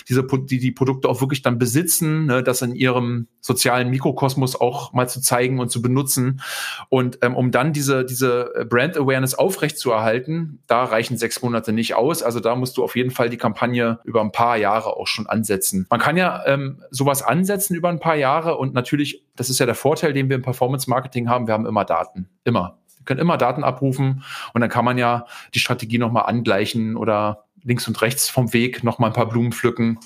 [0.07, 2.43] diese die, die Produkte auch wirklich dann besitzen, ne?
[2.43, 6.41] das in ihrem sozialen Mikrokosmos auch mal zu zeigen und zu benutzen
[6.89, 12.21] und ähm, um dann diese diese Brand Awareness aufrechtzuerhalten, da reichen sechs Monate nicht aus.
[12.21, 15.27] Also da musst du auf jeden Fall die Kampagne über ein paar Jahre auch schon
[15.27, 15.87] ansetzen.
[15.89, 19.65] Man kann ja ähm, sowas ansetzen über ein paar Jahre und natürlich, das ist ja
[19.65, 22.27] der Vorteil, den wir im Performance Marketing haben, wir haben immer Daten.
[22.43, 22.79] Immer.
[22.97, 27.45] Wir können immer Daten abrufen und dann kann man ja die Strategie nochmal angleichen oder
[27.63, 29.99] links und rechts vom Weg nochmal ein paar Blumen pflücken.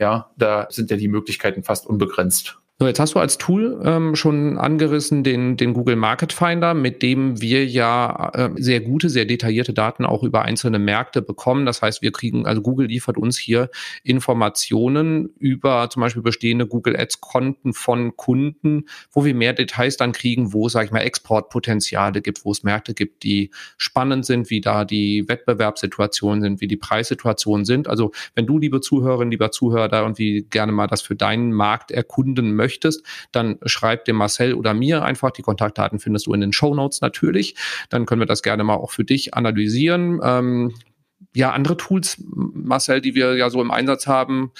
[0.00, 2.58] Ja, da sind ja die Möglichkeiten fast unbegrenzt.
[2.78, 7.00] So, jetzt hast du als Tool ähm, schon angerissen den, den Google Market Finder, mit
[7.00, 11.64] dem wir ja äh, sehr gute, sehr detaillierte Daten auch über einzelne Märkte bekommen.
[11.64, 13.70] Das heißt, wir kriegen, also Google liefert uns hier
[14.02, 20.12] Informationen über zum Beispiel bestehende Google Ads Konten von Kunden, wo wir mehr Details dann
[20.12, 24.60] kriegen, wo, sage ich mal, Exportpotenziale gibt, wo es Märkte gibt, die spannend sind, wie
[24.60, 27.88] da die Wettbewerbssituationen sind, wie die Preissituationen sind.
[27.88, 31.90] Also wenn du, liebe Zuhörerin, lieber Zuhörer, da irgendwie gerne mal das für deinen Markt
[31.90, 35.30] erkunden möchtest, möchtest, dann schreib dem Marcel oder mir einfach.
[35.30, 37.54] Die Kontaktdaten findest du in den Show Notes natürlich.
[37.90, 40.20] Dann können wir das gerne mal auch für dich analysieren.
[40.22, 40.74] Ähm,
[41.34, 44.52] ja, andere Tools, Marcel, die wir ja so im Einsatz haben,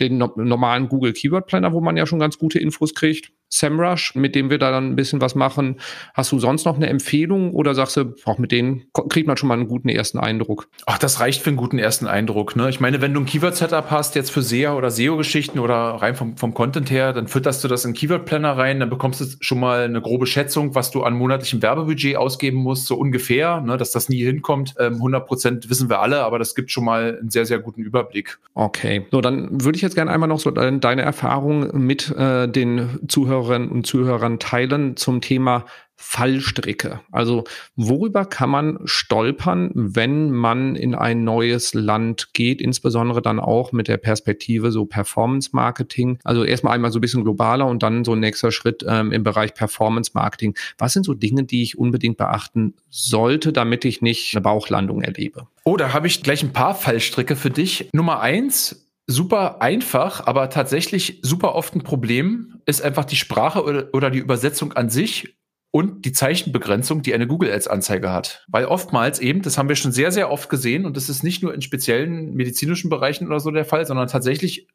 [0.00, 3.32] den normalen Google Keyword Planner, wo man ja schon ganz gute Infos kriegt.
[3.50, 5.76] SEMrush, mit dem wir da dann ein bisschen was machen.
[6.14, 9.48] Hast du sonst noch eine Empfehlung oder sagst du, auch mit denen kriegt man schon
[9.48, 10.68] mal einen guten ersten Eindruck?
[10.86, 12.54] Ach, das reicht für einen guten ersten Eindruck.
[12.56, 12.70] Ne?
[12.70, 16.36] Ich meine, wenn du ein Keyword-Setup hast, jetzt für SEA oder SEO-Geschichten oder rein vom,
[16.36, 19.82] vom Content her, dann fütterst du das in Keyword-Planner rein, dann bekommst du schon mal
[19.82, 23.76] eine grobe Schätzung, was du an monatlichem Werbebudget ausgeben musst, so ungefähr, ne?
[23.76, 24.74] dass das nie hinkommt.
[24.78, 27.82] Ähm, 100 Prozent wissen wir alle, aber das gibt schon mal einen sehr, sehr guten
[27.82, 28.38] Überblick.
[28.54, 33.00] Okay, so dann würde ich jetzt gerne einmal noch so deine Erfahrung mit äh, den
[33.08, 35.64] Zuhörern Zuhörerinnen und Zuhörern teilen zum Thema
[35.96, 37.00] Fallstricke.
[37.12, 37.44] Also
[37.76, 43.86] worüber kann man stolpern, wenn man in ein neues Land geht, insbesondere dann auch mit
[43.86, 46.18] der Perspektive so Performance Marketing.
[46.24, 49.22] Also erstmal einmal so ein bisschen globaler und dann so ein nächster Schritt ähm, im
[49.22, 50.54] Bereich Performance Marketing.
[50.78, 55.46] Was sind so Dinge, die ich unbedingt beachten sollte, damit ich nicht eine Bauchlandung erlebe?
[55.64, 57.90] Oh, da habe ich gleich ein paar Fallstricke für dich.
[57.92, 63.88] Nummer eins, super einfach, aber tatsächlich super oft ein Problem ist einfach die Sprache oder,
[63.92, 65.36] oder die Übersetzung an sich
[65.72, 68.44] und die Zeichenbegrenzung, die eine Google Ads Anzeige hat.
[68.48, 71.42] Weil oftmals eben, das haben wir schon sehr, sehr oft gesehen und das ist nicht
[71.42, 74.68] nur in speziellen medizinischen Bereichen oder so der Fall, sondern tatsächlich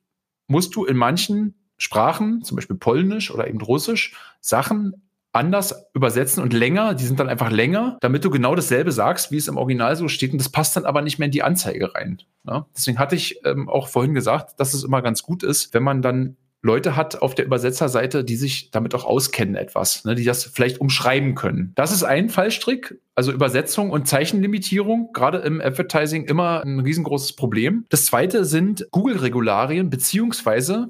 [0.48, 5.05] musst du in manchen Sprachen, zum Beispiel Polnisch oder eben Russisch, Sachen
[5.36, 9.38] anders übersetzen und länger, die sind dann einfach länger, damit du genau dasselbe sagst, wie
[9.38, 11.94] es im Original so steht und das passt dann aber nicht mehr in die Anzeige
[11.94, 12.22] rein.
[12.48, 12.66] Ja?
[12.76, 16.02] Deswegen hatte ich ähm, auch vorhin gesagt, dass es immer ganz gut ist, wenn man
[16.02, 20.46] dann Leute hat auf der Übersetzerseite, die sich damit auch auskennen etwas, ne, die das
[20.46, 21.74] vielleicht umschreiben können.
[21.76, 27.86] Das ist ein Fallstrick, also Übersetzung und Zeichenlimitierung, gerade im Advertising immer ein riesengroßes Problem.
[27.90, 30.90] Das zweite sind Google-Regularien beziehungsweise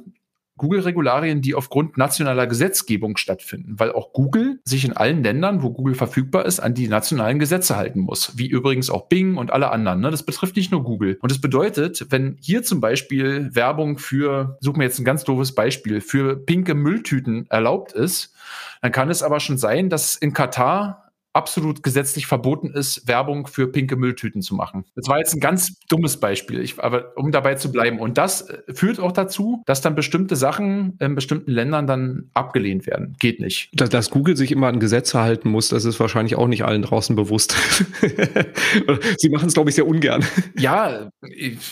[0.57, 5.95] Google-Regularien, die aufgrund nationaler Gesetzgebung stattfinden, weil auch Google sich in allen Ländern, wo Google
[5.95, 9.99] verfügbar ist, an die nationalen Gesetze halten muss, wie übrigens auch Bing und alle anderen.
[9.99, 10.11] Ne?
[10.11, 11.17] Das betrifft nicht nur Google.
[11.21, 15.53] Und das bedeutet, wenn hier zum Beispiel Werbung für, suchen wir jetzt ein ganz doofes
[15.53, 18.33] Beispiel, für pinke Mülltüten erlaubt ist,
[18.81, 21.04] dann kann es aber schon sein, dass in Katar
[21.35, 24.85] absolut gesetzlich verboten ist, Werbung für pinke Mülltüten zu machen.
[24.95, 27.99] Das war jetzt ein ganz dummes Beispiel, ich, aber um dabei zu bleiben.
[27.99, 32.87] Und das äh, führt auch dazu, dass dann bestimmte Sachen in bestimmten Ländern dann abgelehnt
[32.87, 33.15] werden.
[33.19, 33.69] Geht nicht.
[33.73, 36.83] Dass, dass Google sich immer an Gesetze halten muss, das ist wahrscheinlich auch nicht allen
[36.83, 37.55] draußen bewusst.
[39.17, 40.23] sie machen es, glaube ich, sehr ungern.
[40.57, 41.09] Ja,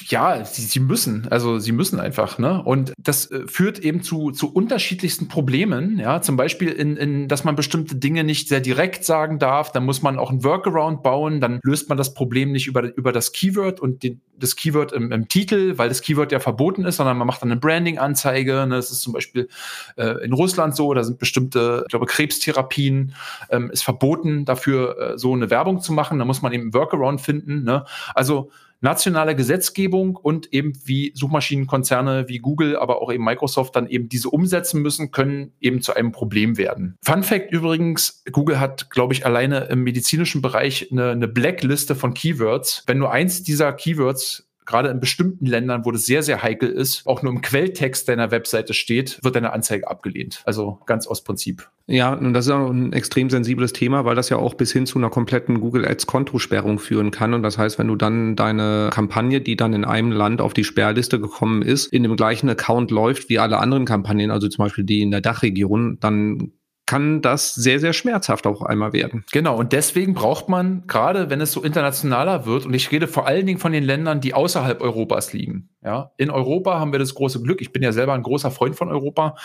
[0.08, 1.28] ja, sie, sie müssen.
[1.30, 2.38] Also sie müssen einfach.
[2.38, 2.62] Ne?
[2.62, 6.00] Und das äh, führt eben zu, zu unterschiedlichsten Problemen.
[6.00, 9.72] Ja, zum Beispiel in, in, dass man bestimmte Dinge nicht sehr direkt sagen darf darf,
[9.72, 13.12] dann muss man auch ein Workaround bauen, dann löst man das Problem nicht über, über
[13.12, 16.98] das Keyword und die, das Keyword im, im, Titel, weil das Keyword ja verboten ist,
[16.98, 18.66] sondern man macht dann eine Branding-Anzeige.
[18.68, 18.76] Ne?
[18.76, 19.48] Das ist zum Beispiel
[19.96, 23.14] äh, in Russland so, da sind bestimmte, ich glaube, Krebstherapien
[23.50, 26.20] ähm, ist verboten, dafür äh, so eine Werbung zu machen.
[26.20, 27.64] Da muss man eben ein Workaround finden.
[27.64, 27.86] Ne?
[28.16, 28.50] Also
[28.84, 34.30] nationale Gesetzgebung und eben wie Suchmaschinenkonzerne wie Google, aber auch eben Microsoft dann eben diese
[34.30, 36.98] umsetzen müssen, können eben zu einem Problem werden.
[37.02, 42.14] Fun Fact übrigens, Google hat, glaube ich, alleine im medizinischen Bereich eine, eine Blackliste von
[42.14, 42.84] Keywords.
[42.86, 47.06] Wenn nur eins dieser Keywords gerade in bestimmten Ländern, wo das sehr, sehr heikel ist,
[47.06, 50.42] auch nur im Quelltext deiner Webseite steht, wird deine Anzeige abgelehnt.
[50.46, 51.70] Also ganz aus Prinzip.
[51.86, 54.86] Ja, und das ist auch ein extrem sensibles Thema, weil das ja auch bis hin
[54.86, 57.34] zu einer kompletten Google Ads Kontosperrung führen kann.
[57.34, 60.64] Und das heißt, wenn du dann deine Kampagne, die dann in einem Land auf die
[60.64, 64.86] Sperrliste gekommen ist, in dem gleichen Account läuft wie alle anderen Kampagnen, also zum Beispiel
[64.86, 66.54] die in der Dachregion, dann
[66.94, 69.26] kann das sehr, sehr schmerzhaft auch einmal werden.
[69.32, 73.26] Genau, und deswegen braucht man, gerade wenn es so internationaler wird, und ich rede vor
[73.26, 75.70] allen Dingen von den Ländern, die außerhalb Europas liegen.
[75.84, 78.76] Ja, in Europa haben wir das große Glück, ich bin ja selber ein großer Freund
[78.76, 79.36] von Europa,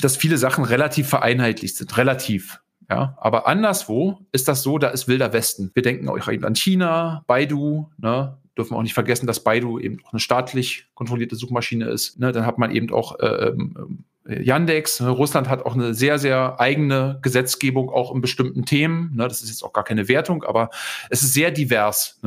[0.00, 1.96] dass viele Sachen relativ vereinheitlicht sind.
[1.96, 2.60] Relativ.
[2.88, 5.72] Ja, aber anderswo ist das so, da ist wilder Westen.
[5.74, 9.98] Wir denken auch eben an China, Baidu, ne, dürfen auch nicht vergessen, dass Baidu eben
[10.04, 12.20] auch eine staatlich kontrollierte Suchmaschine ist.
[12.20, 15.00] Ne, dann hat man eben auch äh, ähm, Yandex.
[15.00, 19.12] Ne, Russland hat auch eine sehr, sehr eigene Gesetzgebung, auch in bestimmten Themen.
[19.14, 20.70] Ne, das ist jetzt auch gar keine Wertung, aber
[21.10, 22.18] es ist sehr divers.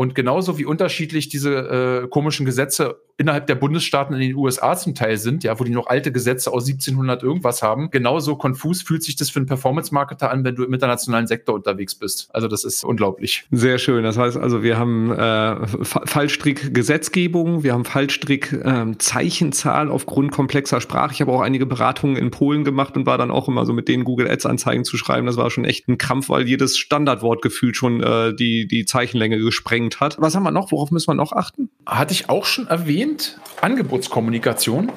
[0.00, 4.94] Und genauso wie unterschiedlich diese äh, komischen Gesetze innerhalb der Bundesstaaten in den USA zum
[4.94, 7.90] Teil sind, ja, wo die noch alte Gesetze aus 1700 irgendwas haben.
[7.90, 11.94] Genauso konfus fühlt sich das für einen Performance-Marketer an, wenn du im internationalen Sektor unterwegs
[11.94, 12.30] bist.
[12.32, 13.44] Also das ist unglaublich.
[13.50, 14.04] Sehr schön.
[14.04, 21.12] Das heißt also, wir haben äh, Fallstrick-Gesetzgebung, wir haben Fallstrick-Zeichenzahl ähm, aufgrund komplexer Sprache.
[21.12, 23.86] Ich habe auch einige Beratungen in Polen gemacht und war dann auch immer so mit
[23.86, 25.26] denen Google Ads-Anzeigen zu schreiben.
[25.26, 29.38] Das war schon echt ein Kampf, weil jedes Standardwort gefühlt schon äh, die, die Zeichenlänge
[29.38, 30.20] gesprengt hat.
[30.20, 30.70] Was haben wir noch?
[30.70, 31.70] Worauf müssen wir noch achten?
[31.86, 34.92] Hatte ich auch schon erwähnt erwähnt, Angebotskommunikation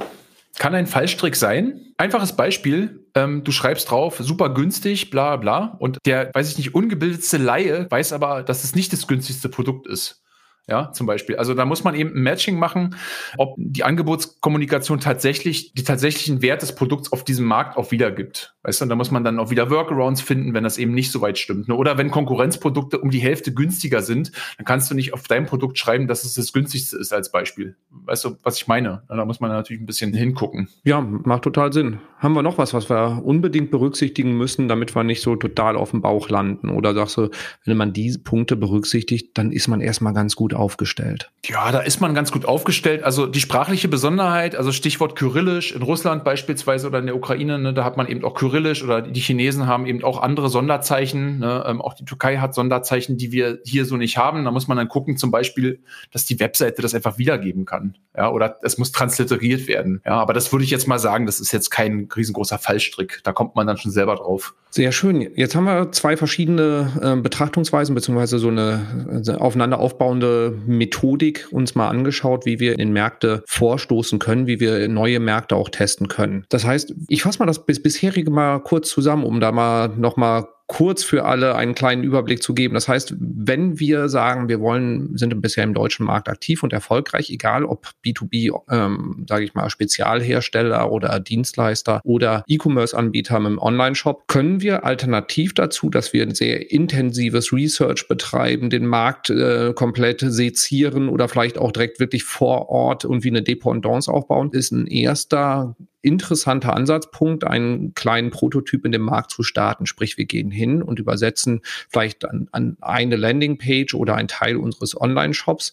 [0.60, 1.93] kann ein Fallstrick sein.
[1.97, 5.75] Einfaches Beispiel, ähm, du schreibst drauf, super günstig, bla bla.
[5.79, 9.88] Und der, weiß ich nicht, ungebildetste Laie weiß aber, dass es nicht das günstigste Produkt
[9.88, 10.23] ist.
[10.67, 11.36] Ja, zum Beispiel.
[11.36, 12.95] Also da muss man eben ein Matching machen,
[13.38, 18.56] ob die Angebotskommunikation tatsächlich die tatsächlichen Wert des Produkts auf diesem Markt auch wiedergibt.
[18.63, 21.12] Weißt du, und da muss man dann auch wieder Workarounds finden, wenn das eben nicht
[21.12, 21.67] so weit stimmt.
[21.67, 21.76] Ne?
[21.76, 25.78] Oder wenn Konkurrenzprodukte um die Hälfte günstiger sind, dann kannst du nicht auf dein Produkt
[25.78, 27.76] schreiben, dass es das günstigste ist als Beispiel.
[27.89, 29.04] Weißt du, was ich meine?
[29.10, 30.69] Da muss man natürlich ein bisschen hingucken.
[30.86, 31.99] Ja, macht total Sinn.
[32.19, 35.91] Haben wir noch was, was wir unbedingt berücksichtigen müssen, damit wir nicht so total auf
[35.91, 36.69] dem Bauch landen?
[36.69, 37.30] Oder sagst du,
[37.65, 41.32] wenn man diese Punkte berücksichtigt, dann ist man erstmal ganz gut aufgestellt?
[41.46, 43.04] Ja, da ist man ganz gut aufgestellt.
[43.04, 47.74] Also die sprachliche Besonderheit, also Stichwort Kyrillisch in Russland beispielsweise oder in der Ukraine, ne,
[47.74, 51.39] da hat man eben auch Kyrillisch oder die Chinesen haben eben auch andere Sonderzeichen.
[51.39, 54.46] Ne, ähm, auch die Türkei hat Sonderzeichen, die wir hier so nicht haben.
[54.46, 57.98] Da muss man dann gucken, zum Beispiel, dass die Webseite das einfach wiedergeben kann.
[58.16, 60.02] Ja, oder es muss transliteriert werden.
[60.06, 63.22] Ja, aber das würde ich jetzt mal sagen, das ist jetzt kein riesengroßer Fallstrick.
[63.24, 64.54] Da kommt man dann schon selber drauf.
[64.70, 65.22] Sehr schön.
[65.36, 71.75] Jetzt haben wir zwei verschiedene äh, Betrachtungsweisen beziehungsweise so eine äh, aufeinander aufbauende Methodik uns
[71.75, 76.45] mal angeschaut, wie wir in Märkte vorstoßen können, wie wir neue Märkte auch testen können.
[76.49, 80.17] Das heißt, ich fasse mal das bis bisherige mal kurz zusammen, um da mal noch
[80.17, 82.73] mal kurz für alle einen kleinen Überblick zu geben.
[82.73, 87.30] Das heißt, wenn wir sagen, wir wollen, sind bisher im deutschen Markt aktiv und erfolgreich,
[87.30, 94.62] egal ob B2B, ähm, sage ich mal, Spezialhersteller oder Dienstleister oder E-Commerce-Anbieter im Online-Shop, können
[94.62, 101.10] wir alternativ dazu, dass wir ein sehr intensives Research betreiben, den Markt äh, komplett sezieren
[101.10, 105.76] oder vielleicht auch direkt wirklich vor Ort und wie eine Dependance aufbauen, ist ein erster
[106.04, 109.86] interessanter Ansatzpunkt, einen kleinen Prototyp in dem Markt zu starten.
[109.86, 115.00] Sprich, wir gehen hin und übersetzen vielleicht an, an eine Landingpage oder ein Teil unseres
[115.00, 115.72] Online-Shops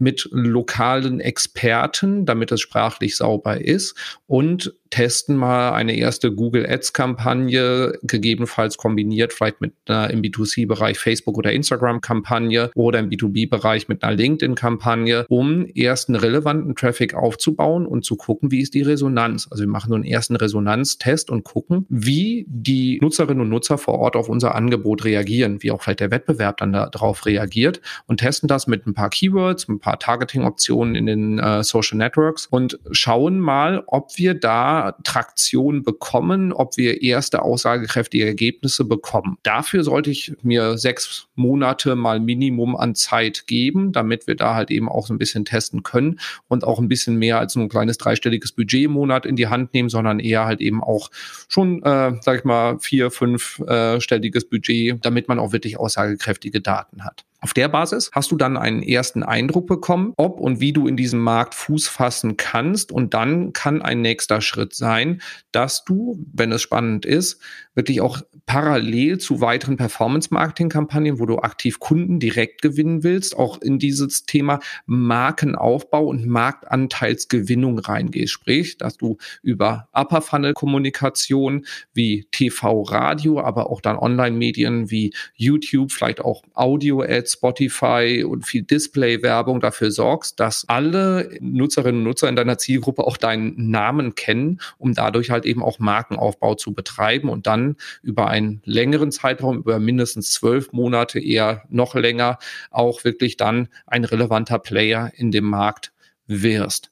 [0.00, 3.94] mit lokalen Experten, damit es sprachlich sauber ist
[4.26, 10.98] und testen mal eine erste Google Ads Kampagne, gegebenenfalls kombiniert vielleicht mit einer im B2C-Bereich
[10.98, 17.14] Facebook oder Instagram Kampagne oder im B2B-Bereich mit einer LinkedIn Kampagne, um ersten relevanten Traffic
[17.14, 19.46] aufzubauen und zu gucken, wie ist die Resonanz.
[19.50, 23.98] Also wir machen so einen ersten Resonanztest und gucken, wie die Nutzerinnen und Nutzer vor
[23.98, 28.48] Ort auf unser Angebot reagieren, wie auch vielleicht der Wettbewerb dann darauf reagiert und testen
[28.48, 33.40] das mit ein paar Keywords, ein paar Targeting-Optionen in den äh, Social Networks und schauen
[33.40, 39.38] mal, ob wir da Traktion bekommen, ob wir erste aussagekräftige Ergebnisse bekommen.
[39.42, 44.70] Dafür sollte ich mir sechs Monate mal Minimum an Zeit geben, damit wir da halt
[44.70, 47.70] eben auch so ein bisschen testen können und auch ein bisschen mehr als nur ein
[47.70, 51.10] kleines dreistelliges Budget im Monat in die Hand nehmen, sondern eher halt eben auch
[51.48, 57.04] schon, äh, sag ich mal, vier, fünfstelliges äh, Budget, damit man auch wirklich aussagekräftige Daten
[57.04, 57.24] hat.
[57.42, 60.96] Auf der Basis hast du dann einen ersten Eindruck bekommen, ob und wie du in
[60.96, 62.92] diesem Markt Fuß fassen kannst.
[62.92, 67.40] Und dann kann ein nächster Schritt sein, dass du, wenn es spannend ist,
[67.74, 73.78] wirklich auch parallel zu weiteren Performance-Marketing-Kampagnen, wo du aktiv Kunden direkt gewinnen willst, auch in
[73.78, 78.32] dieses Thema Markenaufbau und Marktanteilsgewinnung reingehst.
[78.32, 86.20] Sprich, dass du über Upper-Funnel-Kommunikation wie TV, Radio, aber auch dann Online-Medien wie YouTube, vielleicht
[86.20, 92.58] auch Audio-Ads, Spotify und viel Display-Werbung dafür sorgst, dass alle Nutzerinnen und Nutzer in deiner
[92.58, 97.76] Zielgruppe auch deinen Namen kennen, um dadurch halt eben auch Markenaufbau zu betreiben und dann
[98.02, 102.38] über einen längeren Zeitraum, über mindestens zwölf Monate, eher noch länger,
[102.70, 105.92] auch wirklich dann ein relevanter Player in dem Markt
[106.26, 106.90] wirst.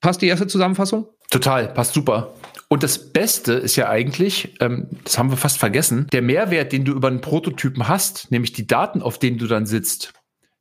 [0.00, 1.08] Passt die erste Zusammenfassung?
[1.30, 2.34] Total, passt super.
[2.68, 6.84] Und das Beste ist ja eigentlich, ähm, das haben wir fast vergessen, der Mehrwert, den
[6.84, 10.12] du über einen Prototypen hast, nämlich die Daten, auf denen du dann sitzt,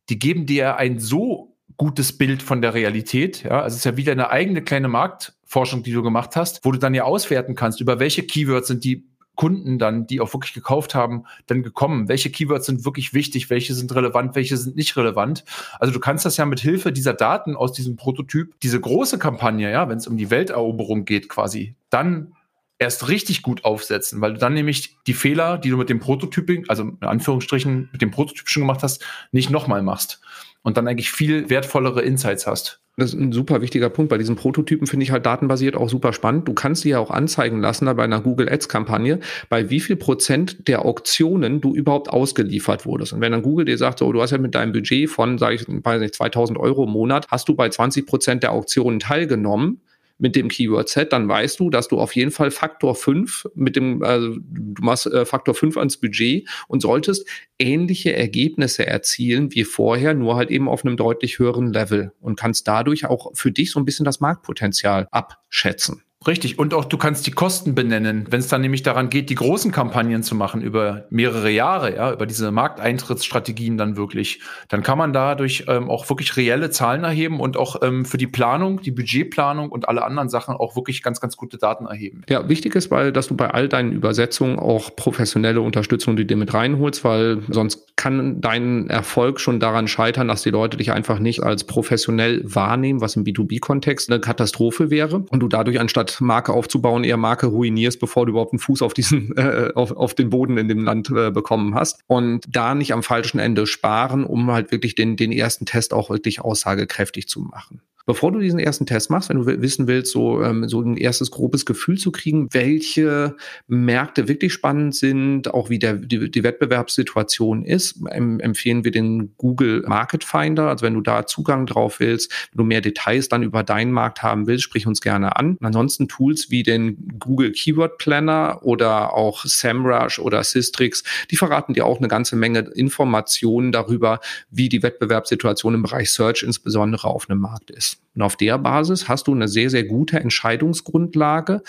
[0.09, 3.43] die geben dir ein so gutes Bild von der Realität.
[3.43, 6.71] Ja, also es ist ja wieder eine eigene kleine Marktforschung, die du gemacht hast, wo
[6.71, 10.53] du dann ja auswerten kannst, über welche Keywords sind die Kunden dann, die auch wirklich
[10.53, 12.07] gekauft haben, dann gekommen?
[12.07, 13.49] Welche Keywords sind wirklich wichtig?
[13.49, 14.35] Welche sind relevant?
[14.35, 15.43] Welche sind nicht relevant?
[15.79, 19.71] Also du kannst das ja mit Hilfe dieser Daten aus diesem Prototyp, diese große Kampagne,
[19.71, 22.33] ja, wenn es um die Welteroberung geht, quasi, dann
[22.77, 26.65] erst richtig gut aufsetzen, weil du dann nämlich die Fehler, die du mit dem Prototyping,
[26.67, 30.21] also in Anführungsstrichen mit dem Prototyp schon gemacht hast, nicht nochmal machst
[30.61, 32.81] und dann eigentlich viel wertvollere Insights hast.
[32.97, 34.09] Das ist ein super wichtiger Punkt.
[34.09, 36.47] Bei diesen Prototypen finde ich halt datenbasiert auch super spannend.
[36.47, 39.97] Du kannst dir ja auch anzeigen lassen, bei einer Google Ads Kampagne, bei wie viel
[39.97, 43.11] Prozent der Auktionen du überhaupt ausgeliefert wurdest.
[43.11, 45.55] Und wenn dann Google dir sagt, so, du hast ja mit deinem Budget von, sage
[45.55, 49.81] ich, weiß nicht, 2000 Euro im Monat, hast du bei 20 Prozent der Auktionen teilgenommen,
[50.17, 53.75] mit dem Keyword Set, dann weißt du, dass du auf jeden Fall Faktor 5 mit
[53.75, 57.27] dem, also du machst äh, Faktor 5 ans Budget und solltest
[57.59, 62.67] ähnliche Ergebnisse erzielen wie vorher, nur halt eben auf einem deutlich höheren Level und kannst
[62.67, 66.04] dadurch auch für dich so ein bisschen das Marktpotenzial abschätzen.
[66.27, 66.57] Richtig.
[66.57, 69.71] Und auch du kannst die Kosten benennen, wenn es dann nämlich daran geht, die großen
[69.71, 74.41] Kampagnen zu machen über mehrere Jahre, ja, über diese Markteintrittsstrategien dann wirklich.
[74.69, 78.27] Dann kann man dadurch ähm, auch wirklich reelle Zahlen erheben und auch ähm, für die
[78.27, 82.23] Planung, die Budgetplanung und alle anderen Sachen auch wirklich ganz, ganz gute Daten erheben.
[82.29, 86.37] Ja, wichtig ist, weil, dass du bei all deinen Übersetzungen auch professionelle Unterstützung die dir
[86.37, 91.17] mit reinholst, weil sonst kann dein Erfolg schon daran scheitern, dass die Leute dich einfach
[91.17, 96.53] nicht als professionell wahrnehmen, was im B2B-Kontext eine Katastrophe wäre und du dadurch anstatt Marke
[96.53, 100.29] aufzubauen, eher Marke ruinierst, bevor du überhaupt einen Fuß auf diesen, äh, auf, auf den
[100.29, 102.01] Boden in dem Land äh, bekommen hast.
[102.05, 106.11] Und da nicht am falschen Ende sparen, um halt wirklich den, den ersten Test auch
[106.11, 107.81] wirklich aussagekräftig zu machen.
[108.05, 111.31] Bevor du diesen ersten Test machst, wenn du wissen willst, so, ähm, so ein erstes
[111.31, 113.35] grobes Gefühl zu kriegen, welche
[113.67, 119.33] Märkte wirklich spannend sind, auch wie der, die, die Wettbewerbssituation ist, em empfehlen wir den
[119.37, 120.69] Google Market Finder.
[120.69, 124.21] Also wenn du da Zugang drauf willst, wenn du mehr Details dann über deinen Markt
[124.21, 125.57] haben willst, sprich uns gerne an.
[125.59, 131.73] Und ansonsten Tools wie den Google Keyword Planner oder auch SEMrush oder Systrix, die verraten
[131.73, 134.19] dir auch eine ganze Menge Informationen darüber,
[134.51, 137.94] wie die Wettbewerbssituation im Bereich Search insbesondere auf einem Markt ist.
[138.15, 141.61] Und auf der Basis hast du eine sehr, sehr gute Entscheidungsgrundlage,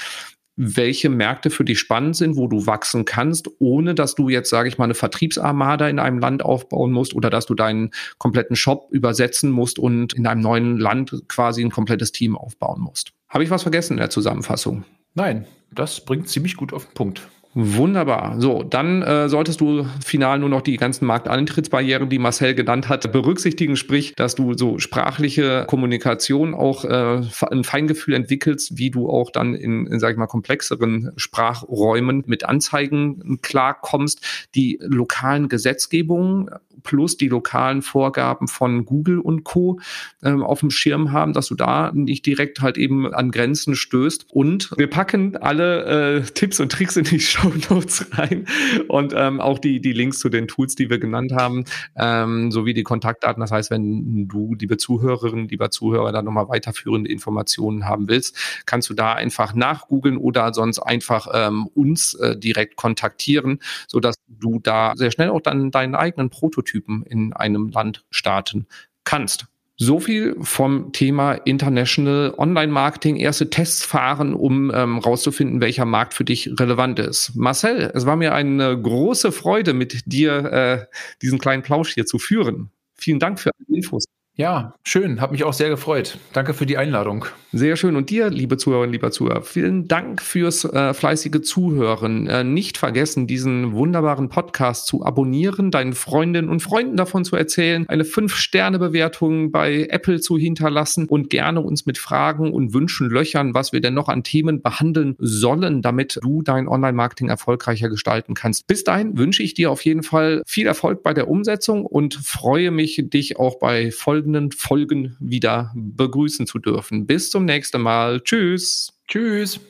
[0.57, 4.69] welche Märkte für dich spannend sind, wo du wachsen kannst, ohne dass du jetzt, sage
[4.69, 8.89] ich mal, eine Vertriebsarmada in einem Land aufbauen musst oder dass du deinen kompletten Shop
[8.91, 13.13] übersetzen musst und in einem neuen Land quasi ein komplettes Team aufbauen musst.
[13.29, 14.85] Habe ich was vergessen in der Zusammenfassung?
[15.15, 17.29] Nein, das bringt ziemlich gut auf den Punkt.
[17.59, 18.39] Wunderbar.
[18.39, 23.11] So, dann äh, solltest du final nur noch die ganzen Markteintrittsbarrieren, die Marcel genannt hat,
[23.11, 29.31] berücksichtigen, sprich, dass du so sprachliche Kommunikation auch äh, ein Feingefühl entwickelst, wie du auch
[29.31, 34.21] dann in, in sag ich mal, komplexeren Sprachräumen mit Anzeigen klarkommst,
[34.55, 36.51] die lokalen Gesetzgebungen
[36.83, 39.81] plus die lokalen Vorgaben von Google und Co.
[40.23, 44.27] Ähm, auf dem Schirm haben, dass du da nicht direkt halt eben an Grenzen stößt.
[44.31, 48.47] Und wir packen alle äh, Tipps und Tricks in die Show Notes rein
[48.89, 51.65] und ähm, auch die, die Links zu den Tools, die wir genannt haben,
[51.97, 53.41] ähm, sowie die Kontaktdaten.
[53.41, 58.37] Das heißt, wenn du, liebe Zuhörerinnen, lieber Zuhörer, da nochmal weiterführende Informationen haben willst,
[58.67, 64.59] kannst du da einfach nachgoogeln oder sonst einfach ähm, uns äh, direkt kontaktieren, sodass du
[64.59, 68.67] da sehr schnell auch dann deinen eigenen Prototypen in einem Land starten
[69.05, 69.47] kannst.
[69.79, 73.17] So viel vom Thema International Online Marketing.
[73.17, 77.33] Erste Tests fahren, um ähm, rauszufinden, welcher Markt für dich relevant ist.
[77.35, 80.87] Marcel, es war mir eine große Freude, mit dir äh,
[81.21, 82.71] diesen kleinen Plausch hier zu führen.
[82.95, 84.07] Vielen Dank für alle Infos.
[84.39, 85.23] Ja, schön.
[85.23, 86.19] Hat mich auch sehr gefreut.
[86.35, 87.25] Danke für die Einladung.
[87.53, 87.97] Sehr schön.
[87.97, 92.27] Und dir, liebe Zuhörerinnen, lieber Zuhörer, vielen Dank fürs äh, fleißige Zuhören.
[92.27, 97.89] Äh, nicht vergessen, diesen wunderbaren Podcast zu abonnieren, deinen Freundinnen und Freunden davon zu erzählen,
[97.89, 103.73] eine Fünf-Sterne-Bewertung bei Apple zu hinterlassen und gerne uns mit Fragen und Wünschen löchern, was
[103.73, 108.67] wir denn noch an Themen behandeln sollen, damit du dein Online-Marketing erfolgreicher gestalten kannst.
[108.67, 112.71] Bis dahin wünsche ich dir auf jeden Fall viel Erfolg bei der Umsetzung und freue
[112.71, 117.07] mich, dich auch bei Folgen folgenden Folgen wieder begrüßen zu dürfen.
[117.07, 118.21] Bis zum nächsten Mal.
[118.21, 118.93] Tschüss.
[119.07, 119.61] Tschüss.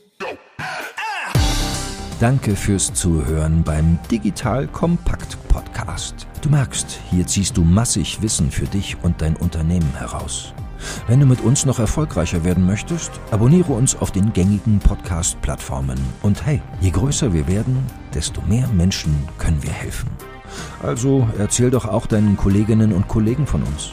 [2.19, 6.27] Danke fürs Zuhören beim Digital Kompakt Podcast.
[6.41, 10.55] Du merkst, hier ziehst du massig Wissen für dich und dein Unternehmen heraus.
[11.07, 15.99] Wenn du mit uns noch erfolgreicher werden möchtest, abonniere uns auf den gängigen Podcast-Plattformen.
[16.23, 17.85] Und hey, je größer wir werden,
[18.15, 20.09] desto mehr Menschen können wir helfen.
[20.83, 23.93] Also erzähl doch auch deinen Kolleginnen und Kollegen von uns.